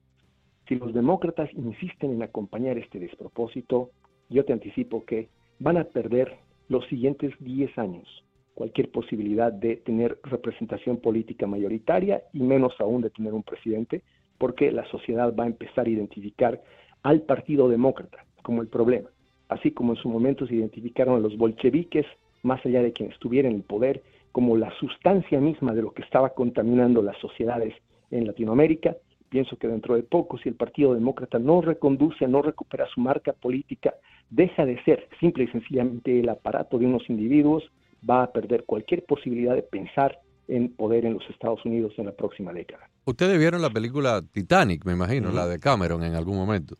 Si 0.68 0.76
los 0.76 0.94
demócratas 0.94 1.50
insisten 1.54 2.12
en 2.12 2.24
acompañar 2.24 2.78
este 2.78 3.00
despropósito, 3.00 3.92
yo 4.30 4.46
te 4.46 4.54
anticipo 4.54 5.06
que 5.06 5.30
van 5.60 5.78
a 5.78 5.84
perder 5.84 6.38
los 6.70 6.86
siguientes 6.88 7.34
10 7.40 7.78
años 7.78 8.24
cualquier 8.54 8.90
posibilidad 8.92 9.52
de 9.52 9.78
tener 9.78 10.20
representación 10.24 10.98
política 10.98 11.48
mayoritaria 11.48 12.24
y 12.34 12.40
menos 12.42 12.74
aún 12.80 13.02
de 13.02 13.10
tener 13.10 13.34
un 13.34 13.44
presidente, 13.44 14.04
porque 14.38 14.72
la 14.72 14.86
sociedad 14.86 15.34
va 15.36 15.46
a 15.46 15.48
empezar 15.48 15.88
a 15.88 15.90
identificar 15.90 16.62
al 17.02 17.22
Partido 17.22 17.68
Demócrata 17.68 18.26
como 18.42 18.62
el 18.62 18.68
problema, 18.68 19.10
así 19.50 19.72
como 19.72 19.94
en 19.94 20.02
su 20.02 20.10
momento 20.10 20.46
se 20.48 20.56
identificaron 20.56 21.16
a 21.16 21.20
los 21.20 21.38
bolcheviques, 21.38 22.06
más 22.44 22.64
allá 22.66 22.82
de 22.82 22.92
quien 22.92 23.12
estuviera 23.12 23.50
en 23.50 23.56
el 23.56 23.64
poder, 23.64 24.04
como 24.32 24.58
la 24.58 24.72
sustancia 24.80 25.40
misma 25.40 25.74
de 25.74 25.82
lo 25.82 25.92
que 25.92 26.02
estaba 26.02 26.30
contaminando 26.32 27.02
las 27.02 27.18
sociedades 27.20 27.74
en 28.12 28.28
Latinoamérica. 28.28 28.98
Pienso 29.34 29.58
que 29.58 29.68
dentro 29.68 29.96
de 29.96 30.04
poco, 30.04 30.38
si 30.38 30.48
el 30.48 30.54
Partido 30.54 30.94
Demócrata 30.94 31.40
no 31.40 31.60
reconduce, 31.60 32.28
no 32.28 32.44
recupera 32.44 32.86
su 32.94 33.02
marca 33.02 33.34
política, 33.34 33.96
deja 34.30 34.64
de 34.64 34.80
ser 34.84 35.10
simple 35.20 35.46
y 35.46 35.48
sencillamente 35.48 36.20
el 36.20 36.30
aparato 36.30 36.78
de 36.78 36.86
unos 36.86 37.02
individuos, 37.10 37.64
va 38.08 38.22
a 38.22 38.32
perder 38.32 38.64
cualquier 38.66 39.04
posibilidad 39.06 39.56
de 39.56 39.64
pensar 39.64 40.20
en 40.48 40.76
poder 40.76 41.06
en 41.06 41.16
los 41.16 41.28
Estados 41.32 41.66
Unidos 41.66 41.94
en 41.98 42.06
la 42.06 42.12
próxima 42.12 42.54
década. 42.54 42.88
Ustedes 43.06 43.40
vieron 43.40 43.64
la 43.64 43.72
película 43.72 44.22
Titanic, 44.22 44.86
me 44.86 44.94
imagino, 44.94 45.32
la 45.32 45.48
de 45.48 45.58
Cameron 45.58 46.04
en 46.04 46.14
algún 46.14 46.36
momento. 46.36 46.78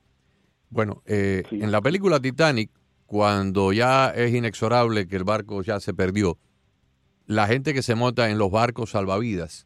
Bueno, 0.70 1.02
eh, 1.08 1.42
en 1.50 1.72
la 1.72 1.82
película 1.82 2.20
Titanic, 2.20 2.70
cuando 3.08 3.74
ya 3.74 4.12
es 4.12 4.32
inexorable 4.32 5.08
que 5.08 5.16
el 5.16 5.24
barco 5.24 5.64
ya 5.64 5.80
se 5.80 5.96
perdió, 5.96 6.38
la 7.26 7.48
gente 7.48 7.74
que 7.74 7.82
se 7.82 7.96
monta 7.96 8.30
en 8.30 8.38
los 8.38 8.52
barcos 8.52 8.92
salvavidas 8.92 9.66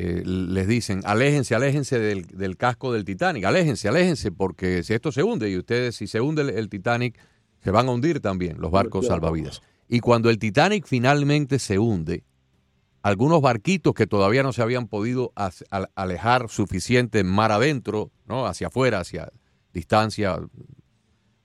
eh, 0.00 0.22
les 0.24 0.68
dicen, 0.68 1.00
aléjense, 1.04 1.56
aléjense 1.56 1.98
del, 1.98 2.56
casco 2.56 2.92
del 2.92 3.04
Titanic, 3.04 3.44
aléjense, 3.44 3.88
aléjense, 3.88 4.30
porque 4.30 4.84
si 4.84 4.94
esto 4.94 5.10
se 5.10 5.24
hunde 5.24 5.50
y 5.50 5.58
ustedes, 5.58 5.96
si 5.96 6.06
se 6.06 6.20
hunde 6.20 6.42
el, 6.42 6.68
Titanic, 6.68 7.18
se 7.64 7.72
van 7.72 7.88
a 7.88 7.90
hundir 7.90 8.20
también 8.20 8.60
los 8.60 8.70
barcos 8.70 9.08
salvavidas. 9.08 9.60
Y 9.88 9.98
cuando 9.98 10.30
el 10.30 10.38
Titanic 10.38 10.86
finalmente 10.86 11.58
se 11.58 11.80
hunde, 11.80 12.22
algunos 13.02 13.42
barquitos 13.42 13.92
que 13.92 14.06
todavía 14.06 14.44
no 14.44 14.52
se 14.52 14.62
habían 14.62 14.86
podido 14.86 15.32
alejar 15.96 16.48
suficiente 16.48 17.24
mar 17.24 17.50
adentro, 17.50 18.12
¿no? 18.24 18.46
hacia 18.46 18.68
afuera, 18.68 19.00
hacia 19.00 19.32
distancia 19.72 20.38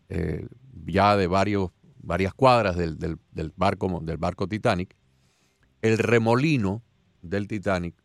eh, 0.09 0.45
ya 0.85 1.17
de 1.17 1.25
varios, 1.25 1.71
varias 2.03 2.35
cuadras 2.35 2.77
del, 2.77 2.99
del, 2.99 3.17
barco, 3.55 3.99
del 4.03 4.17
barco 4.17 4.47
Titanic, 4.47 4.95
el 5.81 5.97
remolino 5.97 6.83
del 7.23 7.47
Titanic 7.47 8.02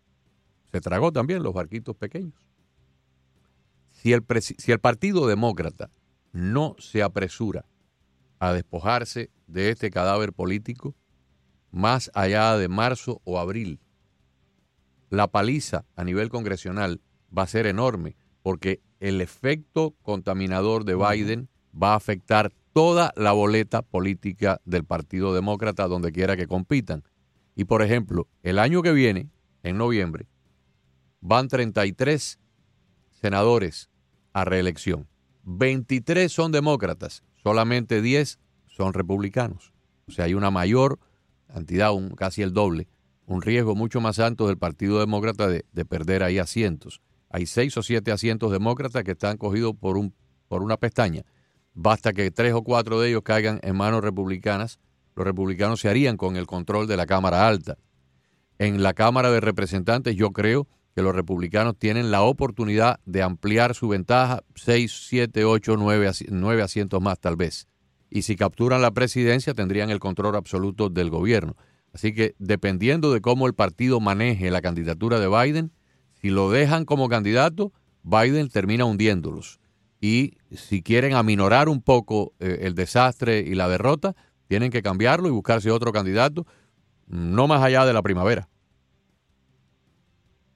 se 0.71 0.81
tragó 0.81 1.13
también 1.13 1.43
los 1.43 1.55
barquitos 1.55 1.97
pequeños. 1.97 2.49
Si 3.93 4.13
el, 4.13 4.23
Partido 4.81 5.27
Demócrata 5.27 5.91
no 6.33 6.77
se 6.79 7.03
apresura 7.03 7.67
a 8.39 8.53
despojarse 8.53 9.31
de 9.49 9.71
este 9.71 9.91
cadáver 9.91 10.33
político, 10.33 10.95
más 11.73 12.11
allá 12.15 12.57
de 12.57 12.69
marzo 12.69 13.21
o 13.25 13.41
abril, 13.41 13.81
la 15.11 15.27
paliza 15.27 15.85
a 15.97 16.05
nivel 16.05 16.29
congresional 16.29 17.01
va 17.37 17.43
a 17.43 17.49
ser 17.49 17.67
enorme 17.67 18.17
porque 18.43 18.81
el 19.01 19.21
efecto 19.21 19.97
contaminador 20.03 20.85
de 20.85 20.95
Biden 20.95 21.49
va 21.75 21.95
a 21.95 21.97
afectar 21.97 22.53
toda 22.73 23.13
la 23.17 23.33
boleta 23.33 23.83
política 23.83 24.61
del 24.65 24.85
Partido 24.85 25.35
Demócrata 25.35 25.89
donde 25.89 26.13
quiera 26.13 26.37
que 26.37 26.47
compitan. 26.47 27.03
Y 27.57 27.65
por 27.65 27.83
ejemplo, 27.83 28.29
el 28.45 28.61
año 28.61 28.83
que 28.83 28.93
viene, 28.93 29.29
en 29.65 29.77
noviembre, 29.77 30.29
van 31.21 31.49
33 31.49 32.39
senadores 33.11 33.91
a 34.33 34.45
reelección. 34.45 35.09
23 35.45 36.31
son 36.31 36.53
demócratas, 36.53 37.23
solamente 37.43 38.03
10 38.03 38.39
son 38.67 38.93
republicanos. 38.93 39.73
O 40.07 40.13
sea, 40.13 40.27
hay 40.27 40.35
una 40.35 40.51
mayor 40.51 40.99
cantidad, 41.47 41.93
un, 41.93 42.11
casi 42.11 42.43
el 42.43 42.53
doble, 42.53 42.89
un 43.27 43.43
riesgo 43.43 43.75
mucho 43.75 44.01
más 44.01 44.19
alto 44.19 44.47
del 44.47 44.59
Partido 44.59 45.01
Demócrata 45.01 45.49
de, 45.49 45.65
de 45.73 45.85
perder 45.85 46.23
ahí 46.23 46.39
asientos. 46.39 47.01
Hay 47.31 47.47
seis 47.47 47.77
o 47.77 47.83
siete 47.83 48.13
asientos 48.13 48.53
demócratas 48.53 49.05
que 49.05 49.13
están 49.13 49.37
cogidos 49.37 49.75
por, 49.75 49.99
un, 49.99 50.15
por 50.49 50.63
una 50.63 50.77
pestaña. 50.77 51.23
Basta 51.75 52.13
que 52.13 52.31
tres 52.31 52.55
o 52.55 52.63
cuatro 52.63 53.01
de 53.01 53.11
ellos 53.11 53.23
caigan 53.23 53.61
en 53.63 53.77
manos 53.77 54.03
republicanas 54.03 54.79
los 55.19 55.27
republicanos 55.27 55.81
se 55.81 55.89
harían 55.89 56.17
con 56.17 56.37
el 56.37 56.47
control 56.47 56.87
de 56.87 56.97
la 56.97 57.05
Cámara 57.05 57.49
Alta. 57.49 57.77
En 58.61 58.85
la 58.85 58.95
Cámara 58.95 59.33
de 59.33 59.41
Representantes 59.41 60.15
yo 60.15 60.31
creo 60.31 60.69
que 60.99 61.03
los 61.03 61.15
republicanos 61.15 61.79
tienen 61.79 62.11
la 62.11 62.23
oportunidad 62.23 62.99
de 63.07 63.23
ampliar 63.23 63.77
su 63.77 63.87
ventaja, 63.87 64.43
6, 64.57 65.07
7, 65.07 65.45
8, 65.45 65.77
9, 65.79 66.11
9 66.29 66.63
asientos 66.63 67.01
más 67.01 67.21
tal 67.21 67.37
vez. 67.37 67.69
Y 68.11 68.23
si 68.23 68.35
capturan 68.35 68.83
la 68.83 68.91
presidencia 68.91 69.55
tendrían 69.55 69.91
el 69.91 70.01
control 70.01 70.35
absoluto 70.35 70.89
del 70.89 71.09
gobierno. 71.09 71.55
Así 71.93 72.13
que 72.13 72.35
dependiendo 72.41 73.13
de 73.13 73.21
cómo 73.21 73.47
el 73.47 73.55
partido 73.55 74.01
maneje 74.01 74.51
la 74.51 74.61
candidatura 74.61 75.21
de 75.21 75.29
Biden, 75.29 75.71
si 76.21 76.31
lo 76.31 76.51
dejan 76.51 76.85
como 76.85 77.09
candidato, 77.09 77.73
Biden 78.03 78.49
termina 78.49 78.85
hundiéndolos. 78.85 79.61
Y 80.01 80.39
si 80.51 80.83
quieren 80.83 81.15
aminorar 81.15 81.69
un 81.69 81.81
poco 81.81 82.33
eh, 82.41 82.59
el 82.63 82.75
desastre 82.75 83.39
y 83.39 83.55
la 83.55 83.69
derrota, 83.69 84.17
tienen 84.49 84.73
que 84.73 84.83
cambiarlo 84.83 85.29
y 85.29 85.31
buscarse 85.31 85.71
otro 85.71 85.93
candidato, 85.93 86.45
no 87.07 87.47
más 87.47 87.63
allá 87.63 87.87
de 87.87 87.93
la 87.93 88.03
primavera. 88.03 88.49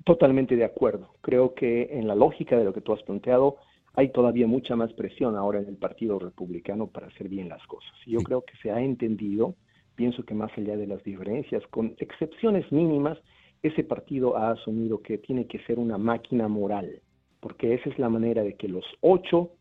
Totalmente 0.05 0.57
de 0.57 0.65
acuerdo. 0.65 1.11
Creo 1.21 1.55
que 1.55 1.89
en 1.93 2.09
la 2.09 2.15
lógica 2.15 2.57
de 2.57 2.65
lo 2.65 2.73
que 2.73 2.81
tú 2.81 2.93
has 2.93 3.03
planteado, 3.03 3.57
hay 3.95 4.11
todavía 4.11 4.47
mucha 4.47 4.75
más 4.75 4.93
presión 4.95 5.37
ahora 5.37 5.61
en 5.61 5.69
el 5.69 5.77
Partido 5.77 6.19
Republicano 6.19 6.87
para 6.87 7.09
hacer 7.09 7.29
bien 7.29 7.49
las 7.49 7.65
cosas. 7.67 7.93
Yo 8.07 8.21
creo 8.21 8.43
que 8.43 8.57
se 8.63 8.71
ha 8.71 8.81
entendido, 8.81 9.55
pienso 9.95 10.25
que 10.25 10.35
más 10.35 10.51
allá 10.57 10.77
de 10.77 10.87
las 10.87 11.03
diferencias, 11.05 11.63
con 11.69 11.95
excepciones 11.99 12.71
mínimas, 12.73 13.19
ese 13.63 13.85
partido 13.85 14.37
ha 14.37 14.51
asumido 14.51 15.03
que 15.03 15.19
tiene 15.19 15.47
que 15.47 15.61
ser 15.61 15.79
una 15.79 15.99
máquina 15.99 16.49
moral, 16.49 17.01
porque 17.41 17.75
esa 17.75 17.91
es 17.91 17.99
la 17.99 18.09
manera 18.09 18.43
de 18.43 18.55
que 18.55 18.69
los 18.69 18.85
ocho 19.03 19.53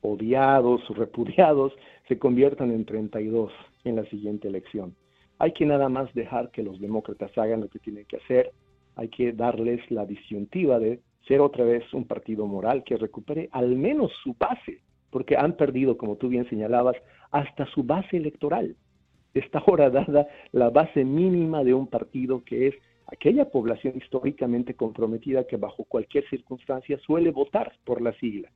odiados, 0.00 0.86
repudiados, 0.96 1.72
se 2.06 2.18
conviertan 2.18 2.70
en 2.70 2.84
32 2.84 3.50
en 3.84 3.96
la 3.96 4.04
siguiente 4.06 4.46
elección. 4.46 4.94
Hay 5.38 5.52
que 5.52 5.66
nada 5.66 5.88
más 5.88 6.12
dejar 6.14 6.50
que 6.50 6.62
los 6.62 6.78
demócratas 6.78 7.36
hagan 7.36 7.62
lo 7.62 7.68
que 7.68 7.78
tienen 7.78 8.04
que 8.04 8.18
hacer, 8.18 8.52
hay 8.98 9.08
que 9.08 9.32
darles 9.32 9.80
la 9.92 10.04
disyuntiva 10.04 10.80
de 10.80 11.00
ser 11.26 11.40
otra 11.40 11.64
vez 11.64 11.84
un 11.94 12.04
partido 12.04 12.46
moral 12.46 12.82
que 12.82 12.96
recupere 12.96 13.48
al 13.52 13.76
menos 13.76 14.10
su 14.24 14.34
base, 14.36 14.80
porque 15.10 15.36
han 15.36 15.52
perdido, 15.52 15.96
como 15.96 16.16
tú 16.16 16.28
bien 16.28 16.48
señalabas, 16.50 16.96
hasta 17.30 17.64
su 17.66 17.84
base 17.84 18.16
electoral. 18.16 18.74
Está 19.34 19.60
ahora 19.60 19.88
dada 19.88 20.26
la 20.50 20.70
base 20.70 21.04
mínima 21.04 21.62
de 21.62 21.74
un 21.74 21.86
partido 21.86 22.42
que 22.44 22.66
es 22.66 22.74
aquella 23.06 23.48
población 23.48 23.96
históricamente 23.96 24.74
comprometida 24.74 25.46
que 25.46 25.56
bajo 25.56 25.84
cualquier 25.84 26.28
circunstancia 26.28 26.98
suele 26.98 27.30
votar 27.30 27.72
por 27.84 28.02
la 28.02 28.12
sigla. 28.14 28.50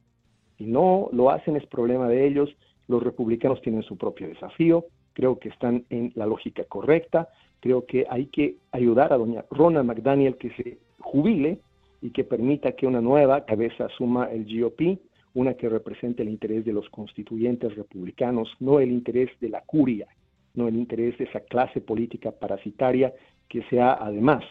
Si 0.59 0.66
no 0.66 1.09
lo 1.12 1.31
hacen 1.31 1.55
es 1.55 1.66
problema 1.66 2.09
de 2.09 2.26
ellos, 2.26 2.50
los 2.88 3.00
republicanos 3.00 3.62
tienen 3.62 3.85
su 3.85 3.96
propio 3.96 4.26
desafío, 4.26 4.87
creo 5.12 5.38
que 5.38 5.48
están 5.48 5.85
en 5.90 6.12
la 6.14 6.27
lógica 6.27 6.64
correcta, 6.64 7.29
creo 7.61 7.87
que 7.87 8.07
hay 8.09 8.27
que 8.27 8.57
ayudar 8.72 9.12
a 9.12 9.18
doña 9.18 9.44
Rona 9.51 9.83
McDaniel 9.83 10.37
que 10.37 10.51
se 10.51 10.79
jubile 10.98 11.59
y 12.01 12.11
que 12.11 12.25
permita 12.25 12.72
que 12.72 12.87
una 12.87 13.01
nueva 13.01 13.44
cabeza 13.44 13.87
asuma 13.87 14.27
el 14.27 14.44
GOP, 14.44 14.98
una 15.35 15.55
que 15.55 15.68
represente 15.68 16.22
el 16.22 16.29
interés 16.29 16.64
de 16.64 16.72
los 16.72 16.88
constituyentes 16.90 17.75
republicanos, 17.77 18.48
no 18.61 18.81
el 18.81 18.90
interés 18.90 19.31
de 19.40 19.48
la 19.48 19.62
curia, 19.62 20.09
no 20.55 20.68
el 20.68 20.77
interés 20.77 21.16
de 21.18 21.25
esa 21.25 21.40
clase 21.40 21.81
política 21.81 22.33
parasitaria 22.33 23.14
que 23.48 23.62
sea 23.64 23.94
además 23.94 24.44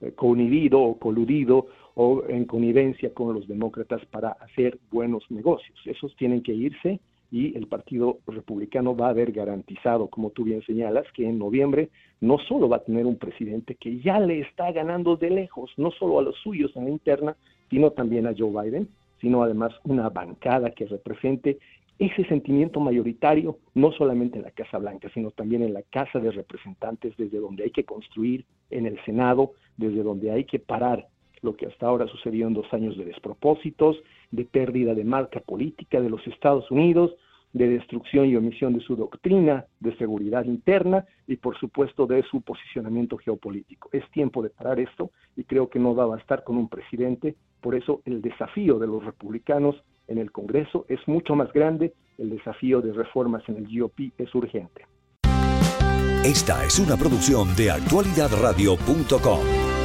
eh, 0.00 0.12
connivido 0.12 0.82
o 0.82 0.98
coludido 0.98 1.68
o 1.94 2.24
en 2.28 2.44
connivencia 2.44 3.14
con 3.14 3.34
los 3.34 3.48
demócratas 3.48 4.04
para 4.06 4.30
hacer 4.32 4.78
buenos 4.90 5.24
negocios. 5.30 5.78
Esos 5.86 6.14
tienen 6.16 6.42
que 6.42 6.52
irse 6.52 7.00
y 7.30 7.56
el 7.56 7.66
Partido 7.66 8.18
Republicano 8.26 8.96
va 8.96 9.06
a 9.06 9.10
haber 9.10 9.32
garantizado, 9.32 10.08
como 10.08 10.30
tú 10.30 10.44
bien 10.44 10.62
señalas, 10.62 11.04
que 11.12 11.28
en 11.28 11.38
noviembre 11.38 11.90
no 12.20 12.38
solo 12.38 12.68
va 12.68 12.76
a 12.76 12.84
tener 12.84 13.06
un 13.06 13.16
presidente 13.16 13.74
que 13.74 13.98
ya 14.00 14.20
le 14.20 14.40
está 14.40 14.72
ganando 14.72 15.16
de 15.16 15.30
lejos, 15.30 15.70
no 15.76 15.90
solo 15.90 16.18
a 16.18 16.22
los 16.22 16.36
suyos 16.36 16.74
en 16.76 16.84
la 16.84 16.90
interna, 16.90 17.36
sino 17.70 17.90
también 17.90 18.26
a 18.26 18.34
Joe 18.36 18.50
Biden, 18.50 18.88
sino 19.20 19.42
además 19.42 19.72
una 19.84 20.08
bancada 20.08 20.70
que 20.70 20.86
represente 20.86 21.58
ese 21.98 22.24
sentimiento 22.26 22.78
mayoritario, 22.78 23.58
no 23.74 23.90
solamente 23.92 24.36
en 24.36 24.44
la 24.44 24.50
Casa 24.50 24.78
Blanca, 24.78 25.08
sino 25.14 25.30
también 25.30 25.62
en 25.62 25.72
la 25.72 25.82
Casa 25.82 26.18
de 26.18 26.30
Representantes, 26.30 27.16
desde 27.16 27.38
donde 27.38 27.64
hay 27.64 27.70
que 27.70 27.84
construir, 27.84 28.44
en 28.70 28.86
el 28.86 29.02
Senado, 29.04 29.52
desde 29.76 30.02
donde 30.02 30.30
hay 30.30 30.44
que 30.44 30.58
parar 30.58 31.06
lo 31.42 31.56
que 31.56 31.66
hasta 31.66 31.86
ahora 31.86 32.06
sucedió 32.08 32.46
en 32.46 32.54
dos 32.54 32.72
años 32.72 32.96
de 32.96 33.04
despropósitos, 33.04 33.96
de 34.30 34.44
pérdida 34.44 34.94
de 34.94 35.04
marca 35.04 35.40
política 35.40 36.00
de 36.00 36.10
los 36.10 36.26
Estados 36.26 36.70
Unidos, 36.70 37.14
de 37.52 37.68
destrucción 37.68 38.26
y 38.26 38.36
omisión 38.36 38.74
de 38.74 38.80
su 38.80 38.96
doctrina 38.96 39.66
de 39.80 39.96
seguridad 39.96 40.44
interna 40.44 41.06
y 41.26 41.36
por 41.36 41.58
supuesto 41.58 42.06
de 42.06 42.22
su 42.24 42.42
posicionamiento 42.42 43.16
geopolítico. 43.16 43.88
Es 43.92 44.06
tiempo 44.10 44.42
de 44.42 44.50
parar 44.50 44.78
esto 44.78 45.10
y 45.36 45.44
creo 45.44 45.70
que 45.70 45.78
no 45.78 45.94
va 45.94 46.02
a 46.04 46.08
bastar 46.08 46.44
con 46.44 46.58
un 46.58 46.68
presidente, 46.68 47.34
por 47.60 47.74
eso 47.74 48.02
el 48.04 48.20
desafío 48.20 48.78
de 48.78 48.86
los 48.86 49.02
republicanos 49.04 49.76
en 50.06 50.18
el 50.18 50.30
Congreso 50.32 50.84
es 50.88 51.00
mucho 51.06 51.34
más 51.34 51.50
grande, 51.52 51.94
el 52.18 52.28
desafío 52.30 52.82
de 52.82 52.92
reformas 52.92 53.42
en 53.48 53.56
el 53.56 53.66
GOP 53.66 54.12
es 54.18 54.34
urgente. 54.34 54.86
Esta 56.24 56.64
es 56.64 56.78
una 56.78 56.96
producción 56.96 57.54
de 57.56 57.70
actualidadradio.com. 57.70 59.75